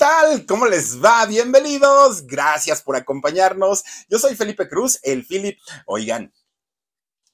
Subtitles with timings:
[0.00, 0.46] tal?
[0.46, 1.26] ¿Cómo les va?
[1.26, 2.26] Bienvenidos.
[2.26, 3.84] Gracias por acompañarnos.
[4.08, 5.58] Yo soy Felipe Cruz, el Philip.
[5.84, 6.32] Oigan,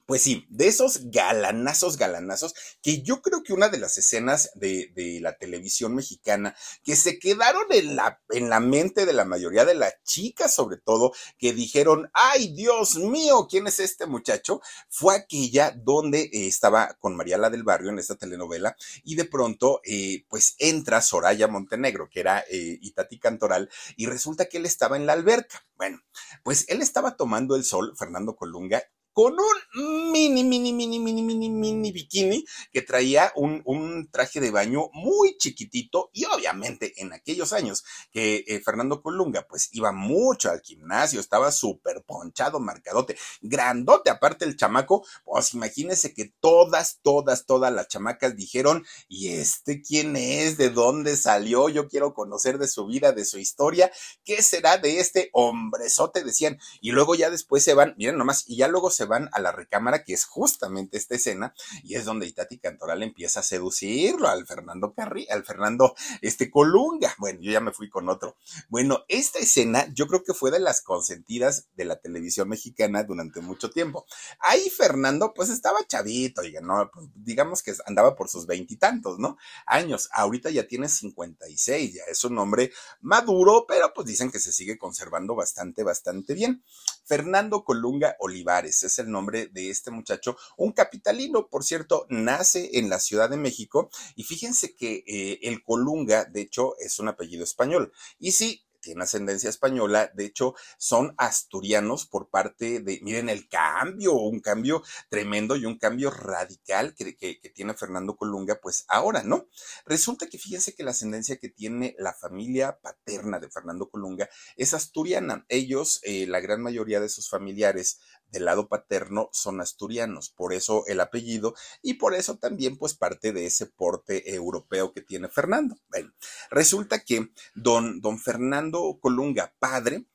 [0.07, 4.89] pues sí, de esos galanazos, galanazos, que yo creo que una de las escenas de,
[4.95, 6.55] de, la televisión mexicana
[6.85, 10.77] que se quedaron en la, en la mente de la mayoría de las chicas, sobre
[10.77, 14.61] todo, que dijeron, ay Dios mío, ¿quién es este muchacho?
[14.87, 19.81] Fue aquella donde eh, estaba con Mariala del Barrio en esta telenovela y de pronto,
[19.83, 24.95] eh, pues entra Soraya Montenegro, que era eh, Itati Cantoral, y resulta que él estaba
[24.95, 25.65] en la alberca.
[25.75, 25.99] Bueno,
[26.43, 28.83] pues él estaba tomando el sol, Fernando Colunga,
[29.17, 34.51] con un mini, mini, mini, mini, mini, mini bikini que traía un, un traje de
[34.51, 40.51] baño muy chiquitito y obviamente en aquellos años que eh, Fernando Colunga pues iba mucho
[40.51, 47.47] al gimnasio, estaba súper ponchado, marcadote, grandote, aparte el chamaco, pues imagínense que todas, todas,
[47.47, 50.57] todas las chamacas dijeron, ¿y este quién es?
[50.57, 51.69] ¿De dónde salió?
[51.69, 53.91] Yo quiero conocer de su vida, de su historia,
[54.23, 56.23] ¿qué será de este hombrezote?
[56.23, 59.39] Decían, y luego ya después se van, miren nomás, y ya luego se van a
[59.39, 64.27] la recámara, que es justamente esta escena, y es donde Itati Cantoral empieza a seducirlo
[64.27, 67.15] al Fernando Carri, al Fernando este Colunga.
[67.17, 68.37] Bueno, yo ya me fui con otro.
[68.69, 73.41] Bueno, esta escena yo creo que fue de las consentidas de la televisión mexicana durante
[73.41, 74.05] mucho tiempo.
[74.39, 79.37] Ahí Fernando, pues estaba chavito, no, pues, digamos que andaba por sus veintitantos, ¿no?
[79.65, 80.09] Años.
[80.11, 82.71] Ahorita ya tiene 56, ya es un hombre
[83.01, 86.63] maduro, pero pues dicen que se sigue conservando bastante, bastante bien.
[87.05, 92.89] Fernando Colunga Olivares es el nombre de este muchacho, un capitalino, por cierto, nace en
[92.89, 97.43] la Ciudad de México y fíjense que eh, el Colunga, de hecho, es un apellido
[97.43, 97.91] español.
[98.19, 104.13] Y sí, tiene ascendencia española, de hecho son asturianos por parte de, miren el cambio,
[104.13, 109.47] un cambio tremendo y un cambio radical que, que, tiene Fernando Colunga, pues ahora, ¿no?
[109.85, 114.73] Resulta que fíjense que la ascendencia que tiene la familia paterna de Fernando Colunga es
[114.73, 115.45] asturiana.
[115.49, 120.85] Ellos, eh, la gran mayoría de sus familiares del lado paterno son asturianos, por eso
[120.87, 125.77] el apellido y por eso también pues parte de ese porte europeo que tiene Fernando.
[125.89, 126.13] Bueno,
[126.49, 130.05] resulta que don, don Fernando Colunga, padre,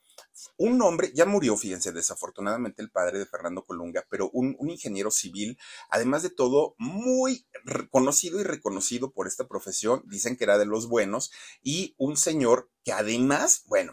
[0.56, 5.10] un hombre, ya murió, fíjense, desafortunadamente el padre de Fernando Colunga, pero un, un, ingeniero
[5.10, 5.58] civil,
[5.88, 7.46] además de todo, muy
[7.90, 11.30] conocido y reconocido por esta profesión, dicen que era de los buenos,
[11.62, 13.92] y un señor que además, bueno,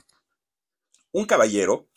[1.11, 1.87] un caballero,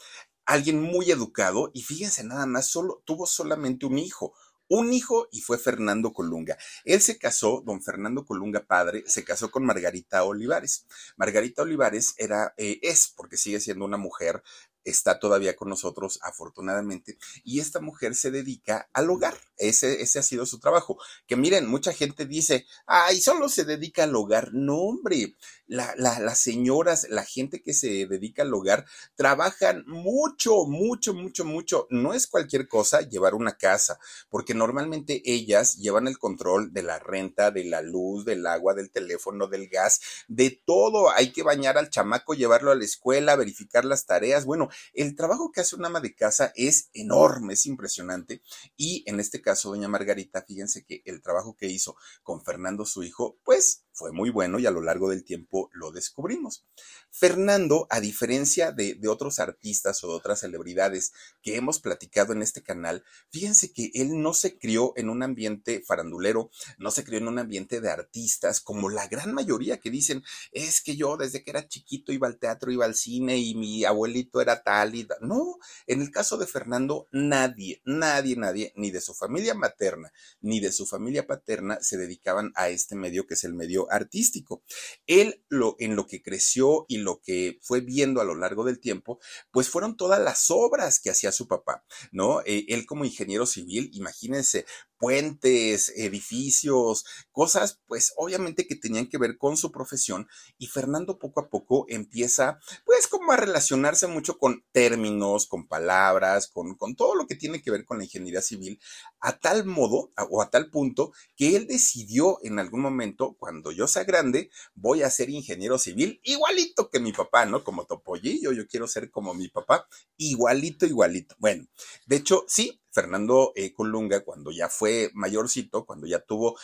[0.47, 4.35] alguien muy educado, y fíjense nada más, solo, tuvo solamente un hijo,
[4.69, 6.57] un hijo y fue Fernando Colunga.
[6.85, 10.87] Él se casó, don Fernando Colunga padre, se casó con Margarita Olivares.
[11.17, 14.43] Margarita Olivares era, eh, es, porque sigue siendo una mujer
[14.85, 19.37] está todavía con nosotros, afortunadamente, y esta mujer se dedica al hogar.
[19.57, 20.99] Ese, ese ha sido su trabajo.
[21.27, 24.51] Que miren, mucha gente dice, ay, solo se dedica al hogar.
[24.53, 28.85] No, hombre, la, la, las señoras, la gente que se dedica al hogar,
[29.15, 31.87] trabajan mucho, mucho, mucho, mucho.
[31.91, 33.99] No es cualquier cosa llevar una casa,
[34.29, 38.91] porque normalmente ellas llevan el control de la renta, de la luz, del agua, del
[38.91, 41.11] teléfono, del gas, de todo.
[41.11, 44.45] Hay que bañar al chamaco, llevarlo a la escuela, verificar las tareas.
[44.45, 48.43] Bueno, el trabajo que hace una ama de casa es enorme, es impresionante.
[48.77, 53.03] Y en este caso, doña Margarita, fíjense que el trabajo que hizo con Fernando, su
[53.03, 56.65] hijo, pues fue muy bueno y a lo largo del tiempo lo descubrimos.
[57.11, 62.63] Fernando, a diferencia de, otros artistas o de otras celebridades que hemos platicado en este
[62.63, 67.29] canal, fíjense que él no se crió en un ambiente farandulero, no se crió en
[67.29, 70.23] un ambiente de artistas como la gran mayoría que dicen,
[70.53, 73.85] es que yo desde que era chiquito iba al teatro, iba al cine y mi
[73.85, 75.19] abuelito era tal y tal.
[75.21, 80.61] No, en el caso de Fernando, nadie, nadie, nadie, ni de su familia materna, ni
[80.61, 84.63] de su familia paterna se dedicaban a este medio que es el medio artístico.
[85.07, 88.81] Él lo, en lo que creció y lo que fue viendo a lo largo del
[88.81, 89.19] tiempo,
[89.51, 92.41] pues fueron todas las obras que hacía su papá, ¿no?
[92.43, 94.67] Eh, él como ingeniero civil, imagínense,
[95.03, 101.41] puentes, edificios, cosas pues obviamente que tenían que ver con su profesión y Fernando poco
[101.41, 107.17] a poco empieza pues como a relacionarse mucho con términos, con palabras, con, con todo
[107.17, 108.79] lo que tiene que ver con la ingeniería civil
[109.19, 113.89] a tal modo o a tal punto que él decidió en algún momento cuando yo
[113.89, 117.65] sea grande voy a ser ingeniero civil igualito que mi papá, ¿no?
[117.65, 121.35] Como Topollillo, yo quiero ser como mi papá, igualito, igualito.
[121.41, 121.67] Bueno,
[122.07, 126.57] de hecho sí, Fernando eh, Colunga, cuando ya fue mayorcito, cuando ya tuvo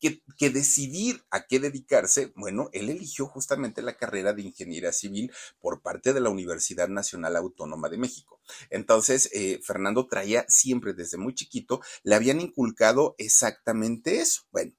[0.00, 5.82] que, decidir a qué dedicarse, bueno, él eligió justamente la carrera de ingeniería civil por
[5.82, 8.40] parte de la Universidad Nacional Autónoma de México.
[8.70, 14.42] Entonces, eh, Fernando traía siempre desde muy chiquito, le habían inculcado exactamente eso.
[14.50, 14.72] Bueno,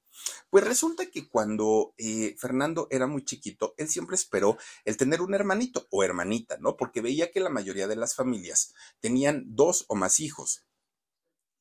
[0.50, 5.34] Pues resulta que cuando eh, Fernando era muy chiquito, él siempre esperó el tener un
[5.34, 6.76] hermanito o hermanita, ¿no?
[6.76, 10.67] Porque veía que la mayoría de las familias tenían dos o más hijos.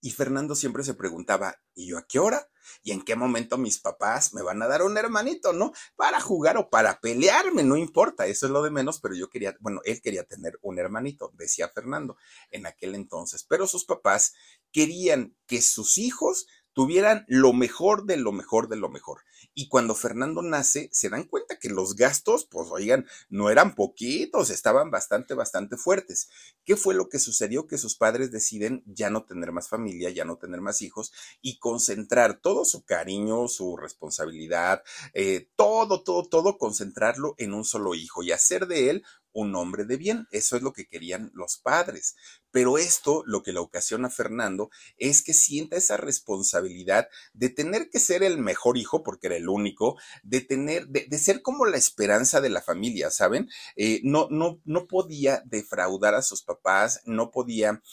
[0.01, 2.47] Y Fernando siempre se preguntaba, ¿y yo a qué hora?
[2.83, 5.71] ¿Y en qué momento mis papás me van a dar un hermanito, no?
[5.95, 9.55] Para jugar o para pelearme, no importa, eso es lo de menos, pero yo quería,
[9.59, 12.17] bueno, él quería tener un hermanito, decía Fernando
[12.51, 14.33] en aquel entonces, pero sus papás
[14.71, 16.47] querían que sus hijos
[16.77, 19.21] tuvieran lo mejor de lo mejor de lo mejor.
[19.55, 24.51] Y cuando Fernando nace, se dan cuenta que los gastos, pues oigan, no eran poquitos,
[24.51, 26.29] estaban bastante, bastante fuertes.
[26.65, 27.65] ¿Qué fue lo que sucedió?
[27.65, 31.57] Que sus padres deciden ya no tener más familia, ya no tener más hijos y
[31.57, 34.83] concentrar todo su cariño, su responsabilidad,
[35.15, 39.03] eh, todo, todo, todo, concentrarlo en un solo hijo y hacer de él
[39.33, 40.27] un hombre de bien.
[40.31, 42.15] Eso es lo que querían los padres.
[42.57, 47.91] Pero esto lo que le ocasiona a Fernando es que sienta esa responsabilidad de tener
[47.91, 51.77] que ser el mejor hijo, porque era el único, de tener, de, ser como la
[51.77, 53.47] esperanza de la familia, ¿saben?
[53.75, 57.83] Eh, no, no, no podía defraudar a sus papás, no podía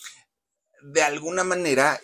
[0.82, 2.00] de alguna manera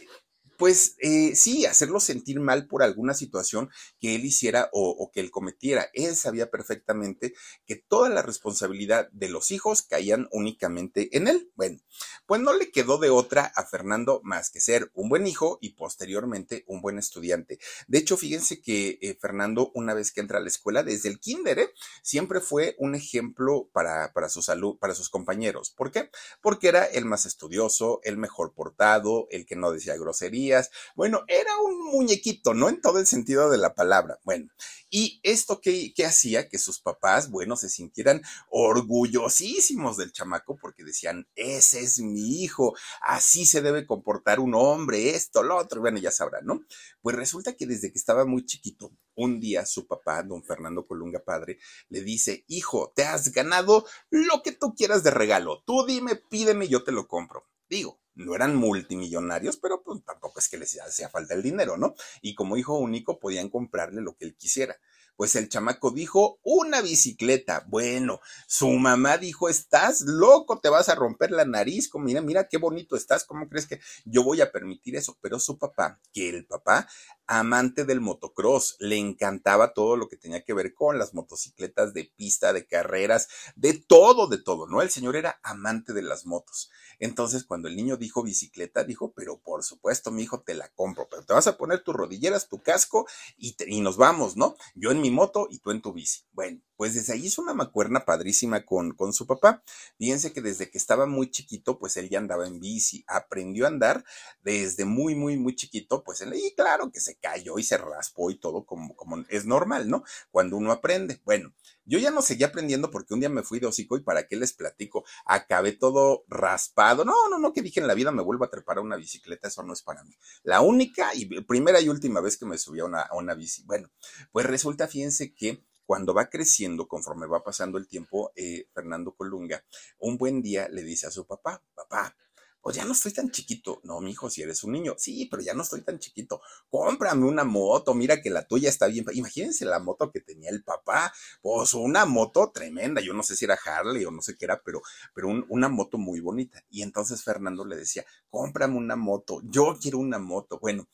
[0.61, 5.31] pues eh, sí, hacerlo sentir mal por alguna situación que él hiciera o, que él
[5.31, 5.89] cometiera.
[5.95, 7.33] Él sabía perfectamente
[7.65, 11.51] que toda la responsabilidad de los hijos caían únicamente en él.
[11.55, 11.81] Bueno,
[12.27, 15.71] pues no le quedó de otra a Fernando más que ser un buen hijo y
[15.71, 17.59] posteriormente un buen estudiante.
[17.89, 21.21] De hecho, fíjense que eh, Fernando, una vez que entra a la escuela, desde el
[21.21, 21.71] kinder, ¿eh?
[22.03, 25.71] siempre fue un ejemplo para, para su salud, para sus compañeros.
[25.71, 26.11] ¿Por qué?
[26.43, 30.50] Porque era el más estudioso, el mejor portado, el que no decía grosería
[30.95, 32.69] bueno, era un muñequito, ¿no?
[32.69, 34.19] En todo el sentido de la palabra.
[34.25, 34.49] Bueno,
[34.91, 41.29] y esto que, hacía que sus papás, bueno, se sintieran orgullosísimos del chamaco porque decían,
[41.37, 46.11] ese es mi hijo, así se debe comportar un hombre, esto, lo otro, bueno, ya
[46.11, 46.65] sabrán, ¿no?
[47.03, 51.23] Pues resulta que desde que estaba muy chiquito, un día su papá, don Fernando Colunga
[51.23, 51.59] padre,
[51.89, 56.67] le dice, hijo, te has ganado lo que tú quieras de regalo, tú dime, pídeme,
[56.67, 57.47] yo te lo compro.
[57.71, 61.95] Digo, no eran multimillonarios, pero pues, tampoco es que les hacía falta el dinero, ¿no?
[62.21, 64.77] Y como hijo único podían comprarle lo que él quisiera.
[65.17, 67.65] Pues el chamaco dijo, una bicicleta.
[67.69, 71.91] Bueno, su mamá dijo, estás loco, te vas a romper la nariz.
[71.95, 73.25] Mira, mira qué bonito estás.
[73.25, 75.19] ¿Cómo crees que yo voy a permitir eso?
[75.21, 76.89] Pero su papá, que el papá,
[77.31, 82.13] amante del motocross, le encantaba todo lo que tenía que ver con las motocicletas de
[82.17, 84.83] pista, de carreras, de todo, de todo, ¿no?
[84.83, 86.71] El señor era amante de las motos.
[86.99, 91.07] Entonces, cuando el niño dijo bicicleta, dijo, pero por supuesto, mi hijo, te la compro,
[91.09, 93.07] pero te vas a poner tus rodilleras, tu casco
[93.39, 94.57] y, y nos vamos, ¿no?
[94.75, 96.25] Yo en mi moto y tú en tu bici.
[96.33, 99.63] Bueno, pues desde ahí hizo una macuerna padrísima con, con su papá.
[99.99, 103.69] Fíjense que desde que estaba muy chiquito, pues él ya andaba en bici, aprendió a
[103.69, 104.03] andar
[104.43, 108.31] desde muy, muy, muy chiquito, pues él, y claro que se cayó y se raspó
[108.31, 110.05] y todo como, como es normal, ¿no?
[110.31, 111.21] Cuando uno aprende.
[111.25, 114.27] Bueno, yo ya no seguía aprendiendo porque un día me fui de hocico y para
[114.27, 117.05] qué les platico, acabé todo raspado.
[117.05, 119.49] No, no, no, que dije en la vida me vuelvo a trepar a una bicicleta,
[119.49, 120.15] eso no es para mí.
[120.43, 123.63] La única y primera y última vez que me subí a una, a una bici.
[123.65, 123.91] Bueno,
[124.33, 129.65] pues resulta, fíjense que cuando va creciendo, conforme va pasando el tiempo, eh, Fernando Colunga,
[129.99, 132.17] un buen día le dice a su papá, papá,
[132.63, 133.81] pues ya no estoy tan chiquito.
[133.85, 134.95] No, mi hijo, si eres un niño.
[134.99, 136.41] Sí, pero ya no estoy tan chiquito.
[136.69, 139.05] Cómprame una moto, mira que la tuya está bien.
[139.13, 141.13] Imagínense la moto que tenía el papá.
[141.41, 143.01] Pues una moto tremenda.
[143.01, 144.83] Yo no sé si era Harley o no sé qué era, pero,
[145.15, 146.63] pero una moto muy bonita.
[146.69, 149.41] Y entonces Fernando le decía, cómprame una moto.
[149.45, 150.59] Yo quiero una moto.
[150.61, 150.87] Bueno,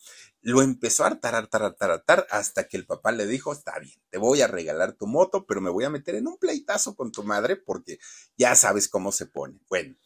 [0.42, 3.98] lo empezó a hartar, hartar, hartar, hartar, hasta que el papá le dijo, está bien,
[4.10, 7.10] te voy a regalar tu moto, pero me voy a meter en un pleitazo con
[7.10, 7.98] tu madre porque
[8.36, 9.58] ya sabes cómo se pone.
[9.68, 9.96] Bueno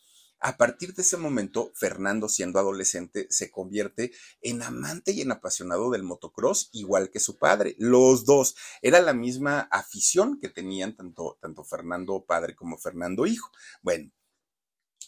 [0.40, 5.90] a partir de ese momento, Fernando, siendo adolescente, se convierte en amante y en apasionado
[5.90, 7.76] del motocross, igual que su padre.
[7.78, 8.56] Los dos.
[8.80, 13.50] Era la misma afición que tenían tanto, tanto Fernando padre como Fernando hijo.
[13.82, 14.10] Bueno,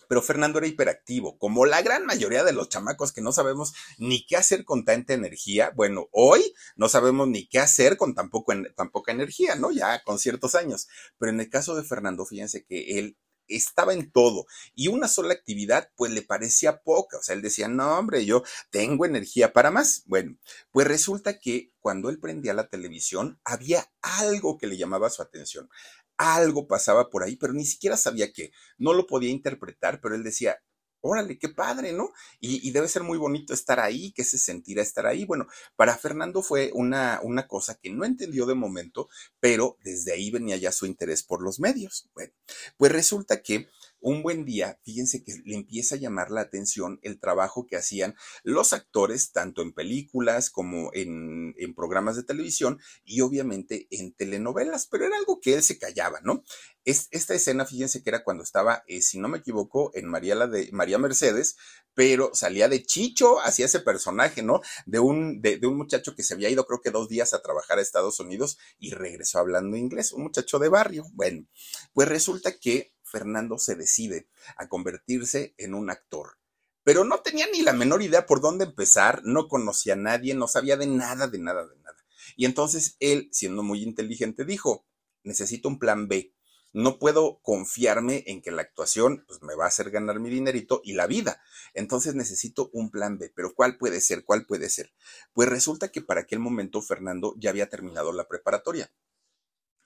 [0.09, 4.27] pero Fernando era hiperactivo, como la gran mayoría de los chamacos que no sabemos ni
[4.27, 5.73] qué hacer con tanta energía.
[5.75, 8.31] Bueno, hoy no sabemos ni qué hacer con tan,
[8.77, 9.71] tan poca energía, ¿no?
[9.71, 10.89] Ya con ciertos años.
[11.17, 13.17] Pero en el caso de Fernando, fíjense que él
[13.57, 17.69] estaba en todo y una sola actividad pues le parecía poca, o sea, él decía,
[17.69, 20.03] no hombre, yo tengo energía para más.
[20.07, 20.37] Bueno,
[20.71, 25.69] pues resulta que cuando él prendía la televisión había algo que le llamaba su atención,
[26.17, 30.23] algo pasaba por ahí, pero ni siquiera sabía qué, no lo podía interpretar, pero él
[30.23, 30.59] decía,
[31.03, 32.13] órale, qué padre, ¿no?
[32.41, 35.25] Y, debe ser muy bonito estar ahí, ¿qué se sentirá estar ahí?
[35.25, 39.09] Bueno, para Fernando fue una, una cosa que no entendió de momento,
[39.41, 42.09] pero desde ahí venía ya su interés por los medios.
[42.15, 42.33] Bueno,
[42.79, 43.69] pues resulta que
[44.03, 48.15] un buen día, fíjense que le empieza a llamar la atención el trabajo que hacían
[48.43, 55.07] los actores, tanto en películas como en, programas de televisión y obviamente en telenovelas, pero
[55.07, 56.45] era algo que él se callaba, ¿no?
[56.85, 60.49] esta escena, fíjense que era cuando estaba, eh, si no me equivoco, en María, la
[60.49, 61.57] de, María Mercedes,
[61.95, 64.61] pero salía de Chicho hacia ese personaje, ¿no?
[64.85, 67.79] De un, de un muchacho que se había ido creo que dos días a trabajar
[67.79, 71.05] a Estados Unidos y regresó hablando inglés, un muchacho de barrio.
[71.13, 71.47] Bueno,
[71.93, 74.27] pues resulta que Fernando se decide
[74.57, 76.39] a convertirse en un actor.
[76.83, 80.49] Pero no tenía ni la menor idea por dónde empezar, no conocía a nadie, no
[80.49, 81.97] sabía de nada, de nada, de nada.
[82.35, 84.87] Y entonces él, siendo muy inteligente, dijo,
[85.23, 86.35] necesito un plan B.
[86.73, 90.81] No puedo confiarme en que la actuación pues, me va a hacer ganar mi dinerito
[90.83, 91.43] y la vida.
[91.75, 93.31] Entonces necesito un plan B.
[93.37, 94.25] Pero ¿cuál puede ser?
[94.25, 94.93] ¿Cuál puede ser?
[95.35, 98.91] Pues resulta que para aquel momento Fernando ya había terminado la preparatoria.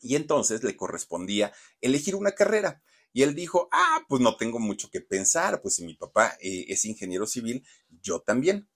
[0.00, 2.82] Y entonces le correspondía elegir una carrera.
[3.16, 6.66] Y él dijo, ah, pues no tengo mucho que pensar, pues si mi papá eh,
[6.68, 7.64] es ingeniero civil,
[8.02, 8.68] yo también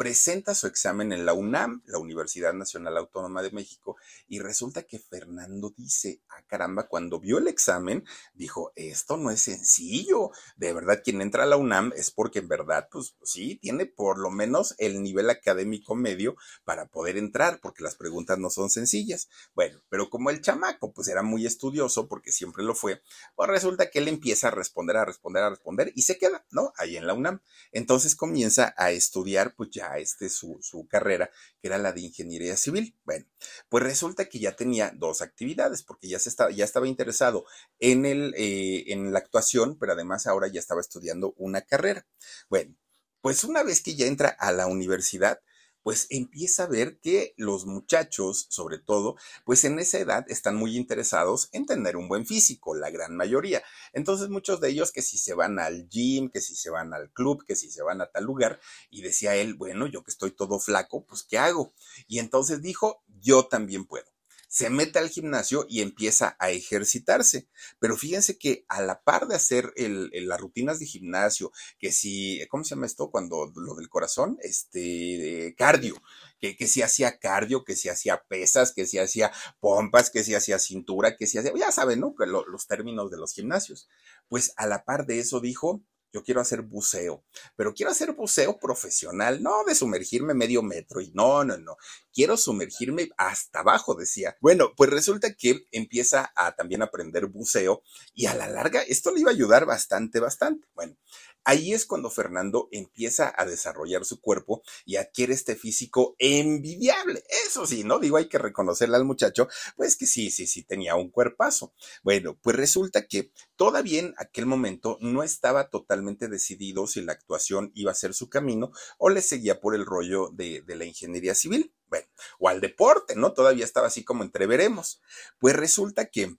[0.00, 4.98] presenta su examen en la UNAM, la Universidad Nacional Autónoma de México, y resulta que
[4.98, 11.02] Fernando dice, ah caramba, cuando vio el examen, dijo, esto no es sencillo, de verdad
[11.04, 14.74] quien entra a la UNAM es porque en verdad, pues sí, tiene por lo menos
[14.78, 19.28] el nivel académico medio para poder entrar, porque las preguntas no son sencillas.
[19.52, 23.02] Bueno, pero como el chamaco, pues era muy estudioso, porque siempre lo fue,
[23.34, 26.72] pues resulta que él empieza a responder, a responder, a responder, y se queda, ¿no?
[26.78, 27.42] Ahí en la UNAM.
[27.70, 31.30] Entonces comienza a estudiar, pues ya este, su, su carrera,
[31.60, 32.96] que era la de ingeniería civil.
[33.04, 33.26] Bueno,
[33.68, 37.44] pues resulta que ya tenía dos actividades, porque ya, estaba, ya estaba interesado
[37.78, 42.06] en, el, eh, en la actuación, pero además ahora ya estaba estudiando una carrera.
[42.48, 42.74] Bueno,
[43.20, 45.40] pues una vez que ya entra a la universidad,
[45.82, 50.76] pues empieza a ver que los muchachos, sobre todo, pues en esa edad están muy
[50.76, 53.62] interesados en tener un buen físico, la gran mayoría.
[53.92, 57.10] Entonces muchos de ellos que si se van al gym, que si se van al
[57.12, 58.60] club, que si se van a tal lugar,
[58.90, 61.72] y decía él, bueno, yo que estoy todo flaco, pues ¿qué hago?
[62.08, 64.09] Y entonces dijo, yo también puedo
[64.50, 67.48] se mete al gimnasio y empieza a ejercitarse.
[67.78, 72.64] Pero fíjense que a la par de hacer las rutinas de gimnasio, que si, ¿cómo
[72.64, 73.12] se llama esto?
[73.12, 76.02] Cuando lo del corazón, este, cardio,
[76.40, 79.30] que, que si hacía cardio, que si hacía pesas, que si hacía
[79.60, 82.12] pompas, que si hacía cintura, que si hacía, ya saben, ¿no?
[82.18, 83.88] los términos de los gimnasios.
[84.28, 85.80] Pues a la par de eso dijo,
[86.12, 87.24] yo quiero hacer buceo,
[87.56, 91.76] pero quiero hacer buceo profesional, no de sumergirme medio metro y no, no, no,
[92.12, 94.36] quiero sumergirme hasta abajo, decía.
[94.40, 97.82] Bueno, pues resulta que empieza a también aprender buceo
[98.14, 100.66] y a la larga esto le iba a ayudar bastante, bastante.
[100.74, 100.96] Bueno,
[101.44, 107.24] Ahí es cuando Fernando empieza a desarrollar su cuerpo y adquiere este físico envidiable.
[107.46, 107.98] Eso sí, ¿no?
[107.98, 111.72] Digo, hay que reconocerle al muchacho, pues que sí, sí, sí, tenía un cuerpazo.
[112.02, 117.72] Bueno, pues resulta que todavía en aquel momento no estaba totalmente decidido si la actuación
[117.74, 121.34] iba a ser su camino o le seguía por el rollo de, de la ingeniería
[121.34, 121.74] civil.
[121.88, 122.06] Bueno,
[122.38, 123.32] o al deporte, ¿no?
[123.32, 125.00] Todavía estaba así como entreveremos.
[125.40, 126.36] Pues resulta que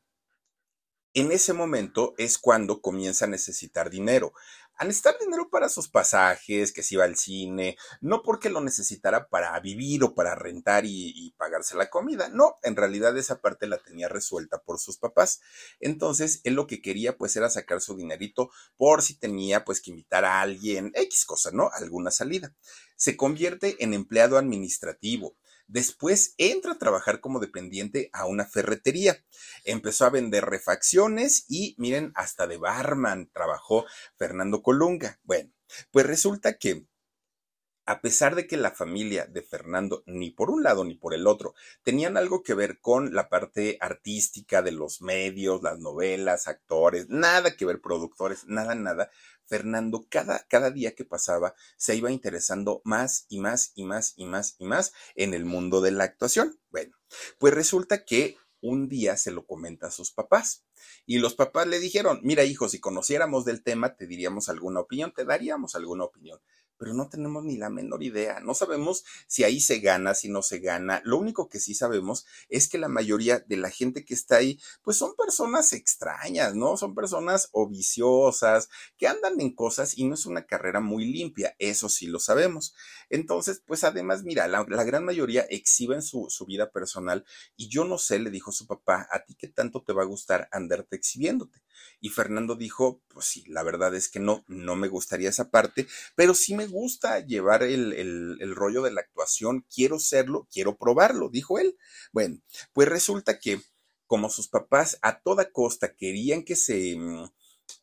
[1.13, 4.33] en ese momento es cuando comienza a necesitar dinero
[4.75, 9.27] a necesitar dinero para sus pasajes, que se iba al cine, no porque lo necesitara
[9.27, 13.77] para vivir o para rentar y, pagarse la comida, no, en realidad esa parte la
[13.77, 15.41] tenía resuelta por sus papás.
[15.79, 19.91] Entonces, él lo que quería pues era sacar su dinerito por si tenía pues que
[19.91, 21.69] invitar a alguien, X cosa, ¿no?
[21.73, 22.53] Alguna salida.
[22.95, 25.35] Se convierte en empleado administrativo
[25.71, 29.23] Después entra a trabajar como dependiente a una ferretería.
[29.63, 33.85] Empezó a vender refacciones y miren, hasta de barman trabajó
[34.17, 35.21] Fernando Colunga.
[35.23, 35.49] Bueno,
[35.91, 36.85] pues resulta que
[37.85, 41.27] a pesar de que la familia de Fernando, ni por un lado ni por el
[41.27, 47.09] otro, tenían algo que ver con la parte artística de los medios, las novelas, actores,
[47.09, 49.09] nada que ver, productores, nada, nada,
[49.45, 54.25] Fernando cada, cada día que pasaba se iba interesando más y más y más y
[54.25, 56.59] más y más en el mundo de la actuación.
[56.69, 56.95] Bueno,
[57.37, 60.63] pues resulta que un día se lo comenta a sus papás.
[61.05, 65.11] Y los papás le dijeron, mira hijo, si conociéramos del tema, te diríamos alguna opinión,
[65.13, 66.39] te daríamos alguna opinión
[66.81, 68.39] pero no tenemos ni la menor idea.
[68.39, 70.99] No sabemos si ahí se gana, si no se gana.
[71.05, 74.59] Lo único que sí sabemos es que la mayoría de la gente que está ahí,
[74.81, 76.77] pues son personas extrañas, ¿no?
[76.77, 77.69] Son personas o
[78.97, 81.55] que andan en cosas y no es una carrera muy limpia.
[81.59, 82.73] Eso sí lo sabemos.
[83.11, 87.99] Entonces, pues además, mira, la, gran mayoría exhiben su, su vida personal y yo no
[87.99, 91.61] sé, le dijo su papá, a ti qué tanto te va a gustar andarte exhibiéndote.
[91.99, 95.87] Y Fernando dijo, pues sí, la verdad es que no, no me gustaría esa parte,
[96.15, 101.29] pero sí me gusta llevar el, el rollo de la actuación, quiero serlo, quiero probarlo,
[101.29, 101.77] dijo él.
[102.11, 102.39] Bueno,
[102.73, 103.61] pues resulta que
[104.07, 107.25] como sus papás a toda costa querían que se mm,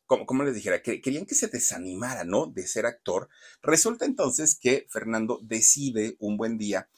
[0.05, 2.47] como, les dijera, que querían que se desanimara, ¿no?
[2.47, 3.29] De ser actor.
[3.61, 6.89] Resulta entonces que Fernando decide un buen día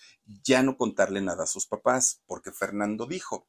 [0.43, 3.47] ya no contarle nada a sus papás, porque Fernando dijo,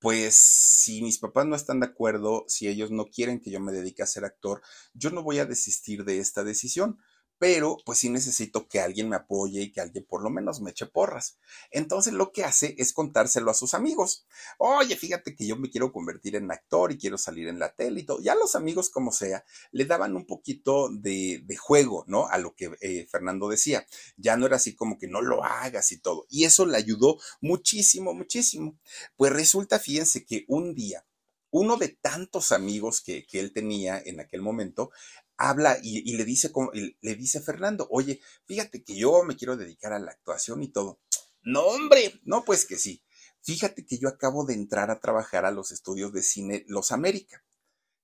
[0.00, 3.72] pues si mis papás no están de acuerdo, si ellos no quieren que yo me
[3.72, 4.62] dedique a ser actor,
[4.94, 6.98] yo no voy a desistir de esta decisión
[7.38, 10.70] pero pues sí necesito que alguien me apoye y que alguien por lo menos me
[10.70, 11.38] eche porras.
[11.70, 14.26] Entonces lo que hace es contárselo a sus amigos.
[14.58, 18.00] Oye, fíjate que yo me quiero convertir en actor y quiero salir en la tele
[18.00, 18.20] y todo.
[18.20, 22.28] Ya los amigos, como sea, le daban un poquito de, juego, ¿no?
[22.28, 23.86] A lo que eh, Fernando decía.
[24.16, 26.26] Ya no era así como que no lo hagas y todo.
[26.28, 28.78] Y eso le ayudó muchísimo, muchísimo.
[29.16, 31.04] Pues resulta, fíjense que un día
[31.50, 34.90] uno de tantos amigos que, que, él tenía en aquel momento
[35.38, 36.52] habla y, le dice,
[37.00, 41.00] le dice Fernando, oye, fíjate que yo me quiero dedicar a la actuación y todo.
[41.42, 43.02] No, hombre, no, pues que sí.
[43.40, 47.44] Fíjate que yo acabo de entrar a trabajar a los estudios de cine Los América.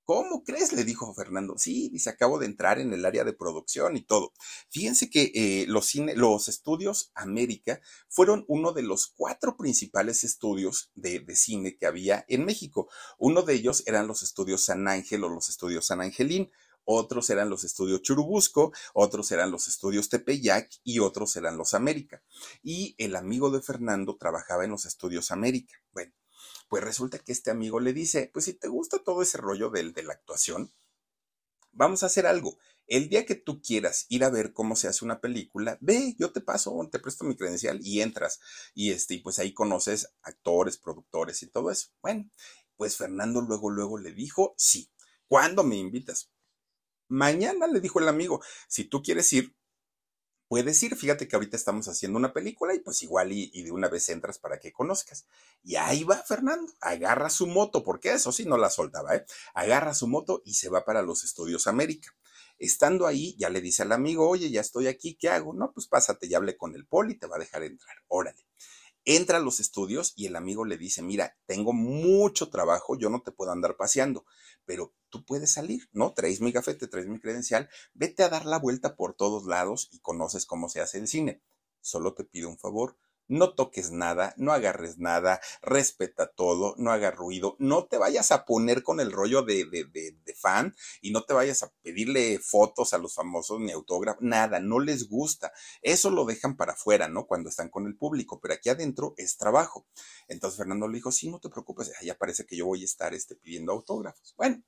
[0.06, 0.72] ¿Cómo crees?
[0.72, 1.56] le dijo Fernando.
[1.58, 4.32] Sí, dice, acabo de entrar en el área de producción y todo.
[4.68, 10.90] Fíjense que eh, los, cine, los estudios América fueron uno de los cuatro principales estudios
[10.94, 12.88] de, de, cine que había en México.
[13.18, 16.50] Uno de ellos eran los estudios San Ángel o los estudios San Angelín
[16.84, 22.22] otros eran los estudios Churubusco, otros eran los estudios Tepeyac y otros eran los América.
[22.62, 25.74] Y el amigo de Fernando trabajaba en los estudios América.
[25.92, 26.12] Bueno,
[26.68, 29.92] pues resulta que este amigo le dice, pues si te gusta todo ese rollo de,
[29.92, 30.72] de la actuación,
[31.72, 32.58] vamos a hacer algo.
[32.86, 36.32] El día que tú quieras ir a ver cómo se hace una película, ve, yo
[36.32, 38.40] te paso, te presto mi credencial y entras.
[38.74, 41.88] Y este, pues ahí conoces actores, productores y todo eso.
[42.02, 42.30] Bueno,
[42.76, 44.90] pues Fernando luego, luego le dijo, sí.
[45.26, 46.33] ¿Cuándo me invitas?
[47.08, 49.54] Mañana le dijo el amigo, si tú quieres ir,
[50.48, 50.96] puedes ir.
[50.96, 54.38] Fíjate que ahorita estamos haciendo una película y pues igual y, de una vez entras
[54.38, 55.26] para que conozcas.
[55.62, 59.26] Y ahí va Fernando, agarra su moto, porque eso sí no la soltaba, ¿eh?
[59.54, 62.14] Agarra su moto y se va para los estudios América.
[62.58, 65.54] Estando ahí, ya le dice al amigo, oye, ya estoy aquí, ¿qué hago?
[65.54, 68.46] No, pues pásate, ya hablé con el poli, te va a dejar entrar, órale.
[69.06, 73.22] Entra a los estudios y el amigo le dice, mira, tengo mucho trabajo, yo no
[73.22, 74.24] te puedo andar paseando,
[74.64, 76.14] pero tú puedes salir, ¿no?
[76.14, 80.00] Traes mi gafete, traes mi credencial, vete a dar la vuelta por todos lados y
[80.00, 81.42] conoces cómo se hace el cine.
[81.82, 82.96] Solo te pido un favor,
[83.28, 88.44] no toques nada, no agarres nada, respeta todo, no haga ruido, no te vayas a
[88.44, 92.92] poner con el rollo de, de, de, fan y no te vayas a pedirle fotos
[92.92, 95.52] a los famosos ni autógrafos, nada, no les gusta.
[95.80, 97.26] Eso lo dejan para afuera, ¿no?
[97.26, 99.86] Cuando están con el público, pero aquí adentro es trabajo.
[100.28, 103.14] Entonces Fernando le dijo, sí, no te preocupes, ya parece que yo voy a estar
[103.14, 104.34] este, pidiendo autógrafos.
[104.36, 104.62] Bueno,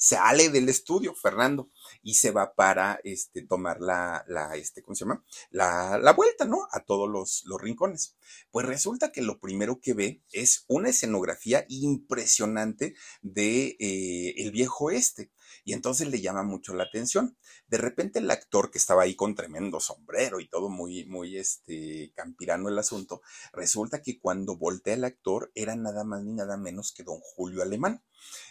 [0.00, 1.68] sale del estudio, Fernando,
[2.02, 5.22] y se va para este, tomar la, la, este, ¿cómo se llama?
[5.50, 6.66] La, la vuelta, ¿no?
[6.72, 8.16] A todos los, los, rincones.
[8.50, 14.90] Pues resulta que lo primero que ve es una escenografía impresionante de eh, el viejo
[14.90, 15.30] este.
[15.64, 17.36] Y entonces le llama mucho la atención.
[17.68, 22.12] De repente el actor que estaba ahí con tremendo sombrero y todo muy, muy este,
[22.16, 23.20] campirano el asunto,
[23.52, 27.62] resulta que cuando voltea el actor era nada más ni nada menos que don Julio
[27.62, 28.02] Alemán.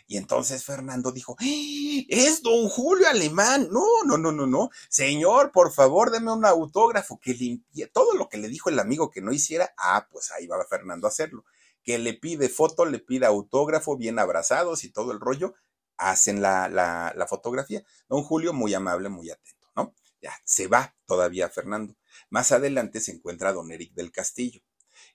[0.07, 2.05] Y entonces Fernando dijo, ¡Eh!
[2.09, 3.67] es don Julio Alemán.
[3.71, 4.69] No, no, no, no, no.
[4.89, 9.11] Señor, por favor, deme un autógrafo que limpie todo lo que le dijo el amigo
[9.11, 9.71] que no hiciera.
[9.77, 11.45] Ah, pues ahí va Fernando a hacerlo.
[11.83, 15.53] Que le pide foto, le pide autógrafo, bien abrazados y todo el rollo.
[15.97, 17.83] Hacen la, la, la fotografía.
[18.07, 19.93] Don Julio, muy amable, muy atento, ¿no?
[20.21, 21.95] Ya, se va todavía Fernando.
[22.29, 24.61] Más adelante se encuentra don Eric del Castillo.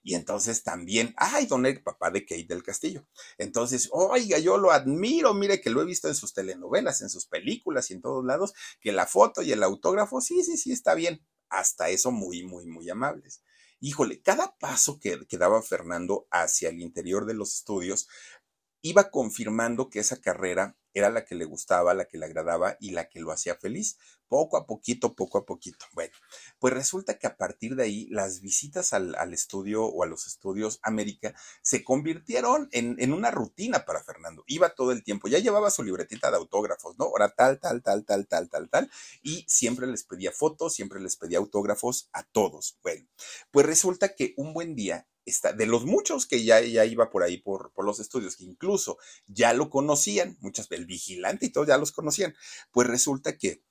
[0.07, 3.07] Y entonces también, ay, don Eric, papá de Kate del Castillo.
[3.39, 7.27] Entonces, oiga, yo lo admiro, mire que lo he visto en sus telenovelas, en sus
[7.27, 10.95] películas y en todos lados, que la foto y el autógrafo, sí, sí, sí, está
[10.95, 11.27] bien.
[11.49, 13.43] Hasta eso muy, muy, muy amables.
[13.81, 18.07] Híjole, cada paso que, que daba Fernando hacia el interior de los estudios
[18.83, 22.91] iba confirmando que esa carrera era la que le gustaba, la que le agradaba y
[22.91, 25.87] la que lo hacía feliz, poco a poquito, poco a poquito.
[25.93, 26.13] Bueno,
[26.59, 30.81] pues resulta que a partir de ahí las visitas al, estudio o a los estudios
[30.83, 34.45] América se convirtieron en, en, una rutina para Fernando.
[34.47, 37.05] Iba todo el tiempo, ya llevaba su libretita de autógrafos, ¿no?
[37.05, 38.91] Ahora tal, tal, tal, tal, tal, tal, tal.
[39.23, 42.79] Y siempre les pedía fotos, siempre les pedía autógrafos a todos.
[42.83, 43.07] Bueno,
[43.51, 47.39] pues resulta que un buen día de los muchos que ya, ya iba por ahí
[47.39, 51.79] por, por, los estudios, que incluso ya lo conocían, muchas, el vigilante y todos ya
[51.79, 52.35] los conocían,
[52.73, 53.63] pues resulta que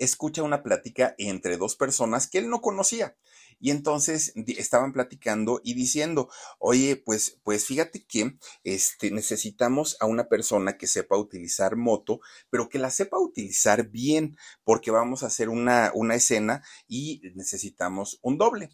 [0.00, 3.16] escucha una plática entre dos personas que él no conocía.
[3.60, 10.28] Y entonces estaban platicando y diciendo, oye, pues, pues fíjate que este, necesitamos a una
[10.28, 15.50] persona que sepa utilizar moto, pero que la sepa utilizar bien, porque vamos a hacer
[15.50, 18.70] una, una escena y necesitamos un doble.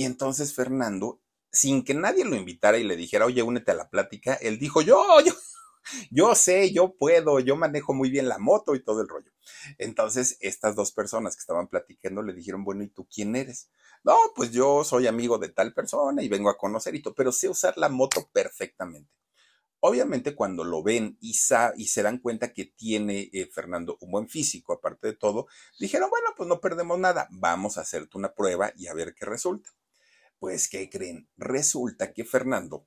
[0.00, 1.20] Y entonces Fernando,
[1.52, 4.80] sin que nadie lo invitara y le dijera, oye, únete a la plática, él dijo,
[4.80, 5.34] yo, yo,
[6.10, 9.30] yo sé, yo puedo, yo manejo muy bien la moto y todo el rollo.
[9.76, 13.68] Entonces, estas dos personas que estaban platicando le dijeron, bueno, ¿y tú quién eres?
[14.02, 17.30] No, pues yo soy amigo de tal persona y vengo a conocer y todo, pero
[17.30, 19.12] sé usar la moto perfectamente.
[19.80, 21.32] Obviamente cuando lo ven y,
[21.76, 25.46] y se dan cuenta que tiene eh, Fernando un buen físico, aparte de todo,
[25.78, 29.26] dijeron, bueno, pues no perdemos nada, vamos a hacerte una prueba y a ver qué
[29.26, 29.70] resulta.
[30.40, 31.28] Pues, ¿qué creen?
[31.36, 32.86] Resulta que Fernando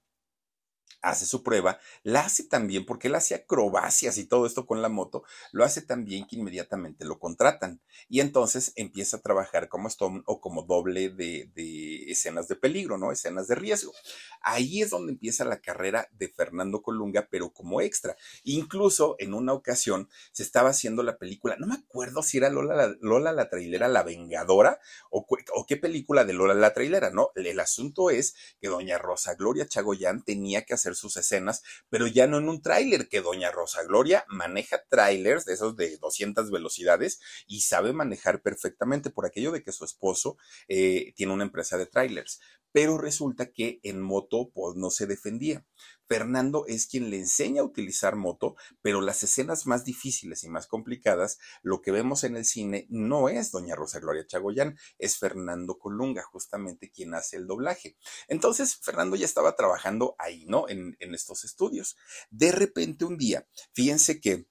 [1.01, 4.89] hace su prueba, la hace también, porque él hace acrobacias y todo esto con la
[4.89, 7.81] moto, lo hace también que inmediatamente lo contratan.
[8.09, 12.97] Y entonces empieza a trabajar como Stone o como doble de, de, escenas de peligro,
[12.97, 13.11] ¿no?
[13.11, 13.93] Escenas de riesgo.
[14.41, 18.15] Ahí es donde empieza la carrera de Fernando Colunga, pero como extra.
[18.43, 22.75] Incluso en una ocasión se estaba haciendo la película, no me acuerdo si era Lola
[22.75, 24.79] la, Lola la trailera, La Vengadora,
[25.09, 25.25] o,
[25.55, 27.31] o qué película de Lola la trailera, ¿no?
[27.35, 32.27] El asunto es que doña Rosa Gloria Chagoyán tenía que hacer sus escenas, pero ya
[32.27, 37.19] no en un tráiler, que doña Rosa Gloria maneja tráilers de esos de 200 velocidades
[37.47, 41.85] y sabe manejar perfectamente por aquello de que su esposo eh, tiene una empresa de
[41.85, 42.41] tráilers
[42.73, 45.63] pero resulta que en moto pues no se defendía.
[46.07, 50.67] Fernando es quien le enseña a utilizar moto, pero las escenas más difíciles y más
[50.67, 55.77] complicadas, lo que vemos en el cine no es doña Rosa Gloria Chagoyán, es Fernando
[55.77, 57.97] Colunga, justamente quien hace el doblaje.
[58.27, 60.67] Entonces, Fernando ya estaba trabajando ahí, ¿no?
[60.69, 61.97] En, en estos estudios.
[62.29, 64.47] De repente un día, fíjense que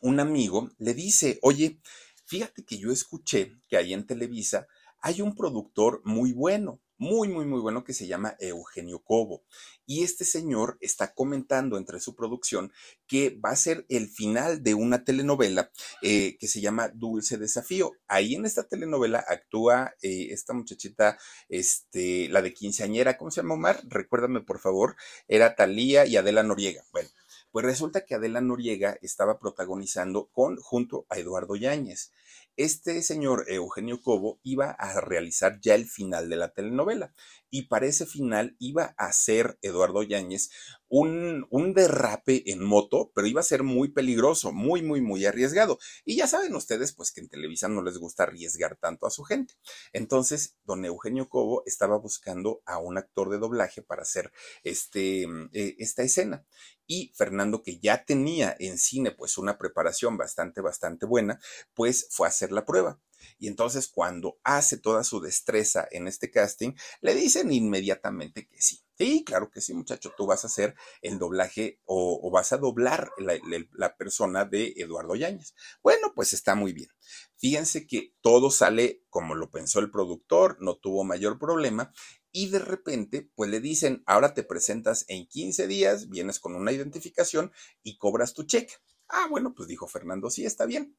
[0.00, 1.80] un amigo le dice, oye,
[2.24, 4.66] fíjate que yo escuché que ahí en Televisa
[5.00, 9.42] hay un productor muy bueno muy, muy, muy bueno que se llama Eugenio Cobo.
[9.86, 12.72] Y este señor está comentando entre su producción
[13.06, 17.92] que va a ser el final de una telenovela eh, que se llama Dulce Desafío.
[18.06, 23.54] Ahí en esta telenovela actúa eh, esta muchachita, este, la de quinceañera, ¿cómo se llama
[23.54, 23.80] Omar?
[23.88, 24.94] Recuérdame por favor,
[25.26, 26.84] era Talía y Adela Noriega.
[26.92, 27.08] Bueno.
[27.52, 32.12] Pues resulta que Adela Noriega estaba protagonizando con junto a Eduardo Yáñez
[32.56, 37.12] este señor Eugenio Cobo iba a realizar ya el final de la telenovela
[37.50, 40.50] y para ese final iba a ser Eduardo Yáñez
[40.90, 45.78] un, un, derrape en moto, pero iba a ser muy peligroso, muy, muy, muy arriesgado.
[46.04, 49.22] Y ya saben ustedes, pues que en Televisa no les gusta arriesgar tanto a su
[49.22, 49.54] gente.
[49.92, 54.32] Entonces, don Eugenio Cobo estaba buscando a un actor de doblaje para hacer
[54.64, 56.44] este, eh, esta escena.
[56.88, 61.40] Y Fernando, que ya tenía en cine pues una preparación bastante, bastante buena,
[61.72, 63.00] pues fue a hacer la prueba.
[63.38, 68.80] Y entonces cuando hace toda su destreza en este casting, le dicen inmediatamente que sí.
[68.96, 73.10] Sí, claro que sí, muchacho, tú vas a hacer el doblaje o, vas a doblar
[73.16, 73.34] la,
[73.72, 75.54] la, persona de Eduardo Yáñez.
[75.82, 76.90] Bueno, pues está muy bien.
[77.36, 81.94] Fíjense que todo sale como lo pensó el productor, no tuvo mayor problema
[82.32, 86.72] y de repente, pues le dicen, ahora te presentas en 15 días, vienes con una
[86.72, 87.52] identificación
[87.82, 88.74] y cobras tu cheque.
[89.08, 90.96] Ah, bueno, pues dijo Fernando, sí, está bien.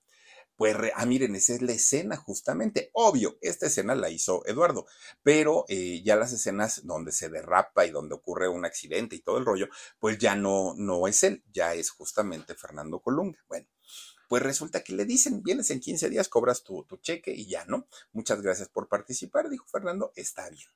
[0.62, 2.92] Pues, ah, miren, esa es la escena justamente.
[2.94, 4.86] Obvio, esta escena la hizo Eduardo,
[5.24, 9.40] pero eh, ya las escenas donde se derrapa y donde ocurre un accidente y todo
[9.40, 13.40] el rollo, pues ya no, no es él, ya es justamente Fernando Colunga.
[13.48, 13.66] Bueno,
[14.30, 17.66] pues resulta que le dicen, vienes en 15 días, cobras tu, tu cheque y ya,
[17.66, 17.88] ¿no?
[18.12, 20.70] Muchas gracias por participar, dijo Fernando, está bien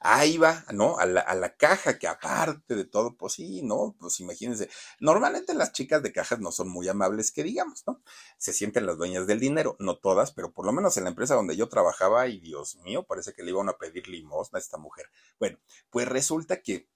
[0.00, 0.98] ahí va, ¿no?
[0.98, 3.94] A la, a la, caja, que aparte de todo, pues sí, ¿no?
[4.00, 8.02] Pues imagínense, normalmente las chicas de cajas no son muy amables, que digamos, ¿no?
[8.38, 11.34] Se sienten las dueñas del dinero, no todas, pero por lo menos en la empresa
[11.34, 14.78] donde yo trabajaba, y Dios mío, parece que le iban a pedir limosna a esta
[14.78, 15.06] mujer.
[15.38, 15.58] Bueno,
[15.90, 16.88] pues resulta que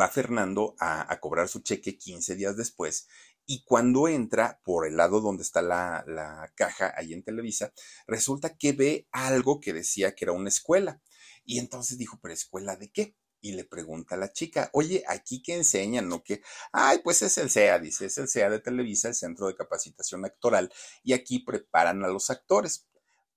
[0.00, 3.06] va Fernando a, a, cobrar su cheque 15 días después
[3.46, 7.72] y cuando entra por el lado donde está la, la, caja ahí en Televisa,
[8.06, 11.00] resulta que ve algo que decía que era una escuela.
[11.44, 13.16] Y entonces dijo, pero escuela de qué?
[13.40, 16.08] Y le pregunta a la chica, oye, ¿aquí qué enseñan?
[16.08, 16.40] ¿No qué?
[16.72, 20.24] Ay, pues es el CEA, dice, es el CEA de Televisa, el Centro de Capacitación
[20.24, 22.86] Actoral, y aquí preparan a los actores.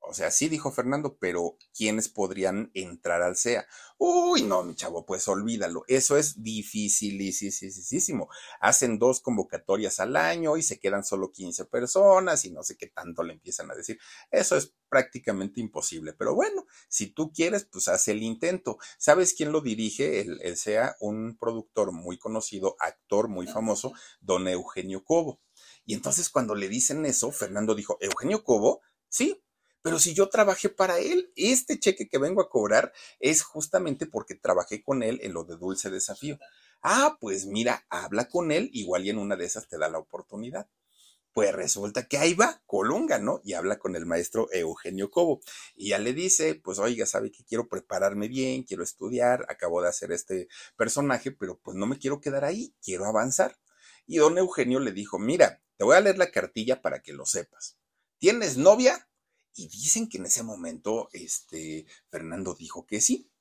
[0.09, 3.67] O sea, sí dijo Fernando, pero ¿quiénes podrían entrar al CEA?
[3.97, 5.83] Uy, no, mi chavo, pues olvídalo.
[5.87, 8.29] Eso es dificilísimo.
[8.61, 12.87] Hacen dos convocatorias al año y se quedan solo 15 personas y no sé qué
[12.87, 13.99] tanto le empiezan a decir.
[14.31, 16.13] Eso es prácticamente imposible.
[16.13, 18.77] Pero bueno, si tú quieres, pues haz el intento.
[18.97, 20.21] ¿Sabes quién lo dirige?
[20.21, 25.41] El, el CEA, un productor muy conocido, actor muy famoso, don Eugenio Cobo.
[25.85, 29.41] Y entonces cuando le dicen eso, Fernando dijo, Eugenio Cobo, Sí,
[29.87, 34.35] pero si yo trabajé para él, este cheque que vengo a cobrar es justamente porque
[34.35, 36.37] trabajé con él en lo de Dulce Desafío.
[36.81, 39.99] Ah, pues mira, habla con él, igual y en una de esas te da la
[39.99, 40.67] oportunidad.
[41.31, 43.39] Pues resulta que ahí va Colunga, ¿no?
[43.45, 45.39] Y habla con el maestro Eugenio Cobo.
[45.73, 49.87] Y ya le dice, pues oiga, sabe que quiero prepararme bien, quiero estudiar, acabo de
[49.87, 53.57] hacer este personaje, pero pues no me quiero quedar ahí, quiero avanzar.
[54.05, 57.25] Y don Eugenio le dijo, mira, te voy a leer la cartilla para que lo
[57.25, 57.77] sepas.
[58.19, 59.06] ¿Tienes novia?
[59.57, 63.31] Y dicen que en ese momento, este, Fernando dijo que sí.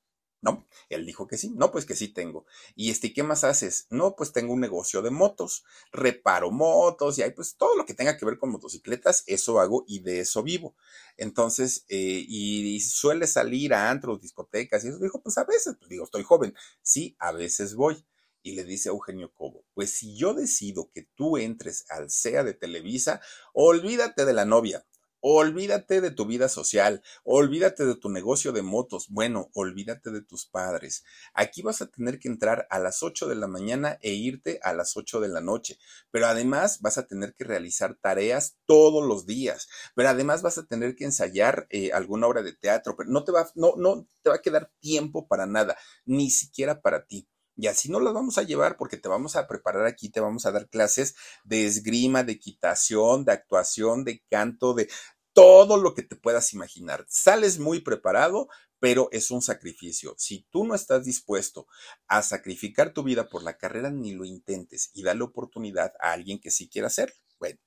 [0.40, 1.50] No, él dijo que sí.
[1.57, 2.46] No, pues que sí tengo.
[2.74, 3.87] Y este, ¿qué más haces?
[3.90, 5.64] No, pues tengo un negocio de motos.
[5.92, 9.85] Reparo motos y hay pues todo lo que tenga que ver con motocicletas, eso hago
[9.87, 10.74] y de eso vivo.
[11.18, 14.98] Entonces, eh, y, suele salir a antros, discotecas y eso.
[14.98, 16.55] Dijo, pues a veces, pues digo, estoy joven.
[16.81, 18.07] Sí, a veces voy.
[18.42, 22.44] Y le dice a Eugenio Cobo, pues si yo decido que tú entres al SEA
[22.44, 23.20] de Televisa,
[23.52, 24.87] olvídate de la novia,
[25.20, 30.46] Olvídate de tu vida social, olvídate de tu negocio de motos, bueno, olvídate de tus
[30.46, 31.05] padres.
[31.35, 34.72] Aquí vas a tener que entrar a las 8 de la mañana e irte a
[34.74, 35.79] las 8 de la noche,
[36.11, 40.66] pero además vas a tener que realizar tareas todos los días, pero además vas a
[40.66, 44.31] tener que ensayar eh, alguna obra de teatro, pero no te va, no, no te
[44.31, 47.26] va a quedar tiempo para nada, ni siquiera para ti.
[47.57, 50.45] Y así no las vamos a llevar porque te vamos a preparar aquí, te vamos
[50.47, 51.14] a dar clases
[51.45, 54.88] de esgrima, de equitación, de actuación, de canto, de
[55.33, 57.05] todo lo que te puedas imaginar.
[57.09, 60.14] Sales muy preparado, pero es un sacrificio.
[60.19, 61.66] Si tú no estás dispuesto
[62.09, 66.40] a sacrificar tu vida por la carrera, ni lo intentes y dale oportunidad a alguien
[66.40, 67.16] que sí quiera hacerlo.
[67.38, 67.59] Bueno,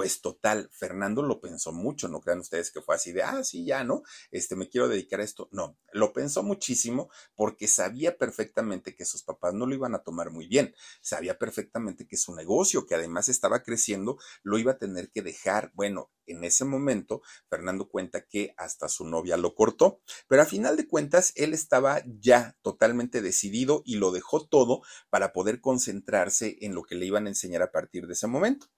[0.00, 3.66] pues total, Fernando lo pensó mucho, no crean ustedes que fue así de, ah, sí,
[3.66, 4.02] ya, ¿no?
[4.30, 5.50] Este, me quiero dedicar a esto.
[5.52, 10.30] No, lo pensó muchísimo porque sabía perfectamente que sus papás no lo iban a tomar
[10.30, 15.10] muy bien, sabía perfectamente que su negocio, que además estaba creciendo, lo iba a tener
[15.10, 15.70] que dejar.
[15.74, 20.76] Bueno, en ese momento, Fernando cuenta que hasta su novia lo cortó, pero a final
[20.76, 26.74] de cuentas, él estaba ya totalmente decidido y lo dejó todo para poder concentrarse en
[26.74, 28.68] lo que le iban a enseñar a partir de ese momento.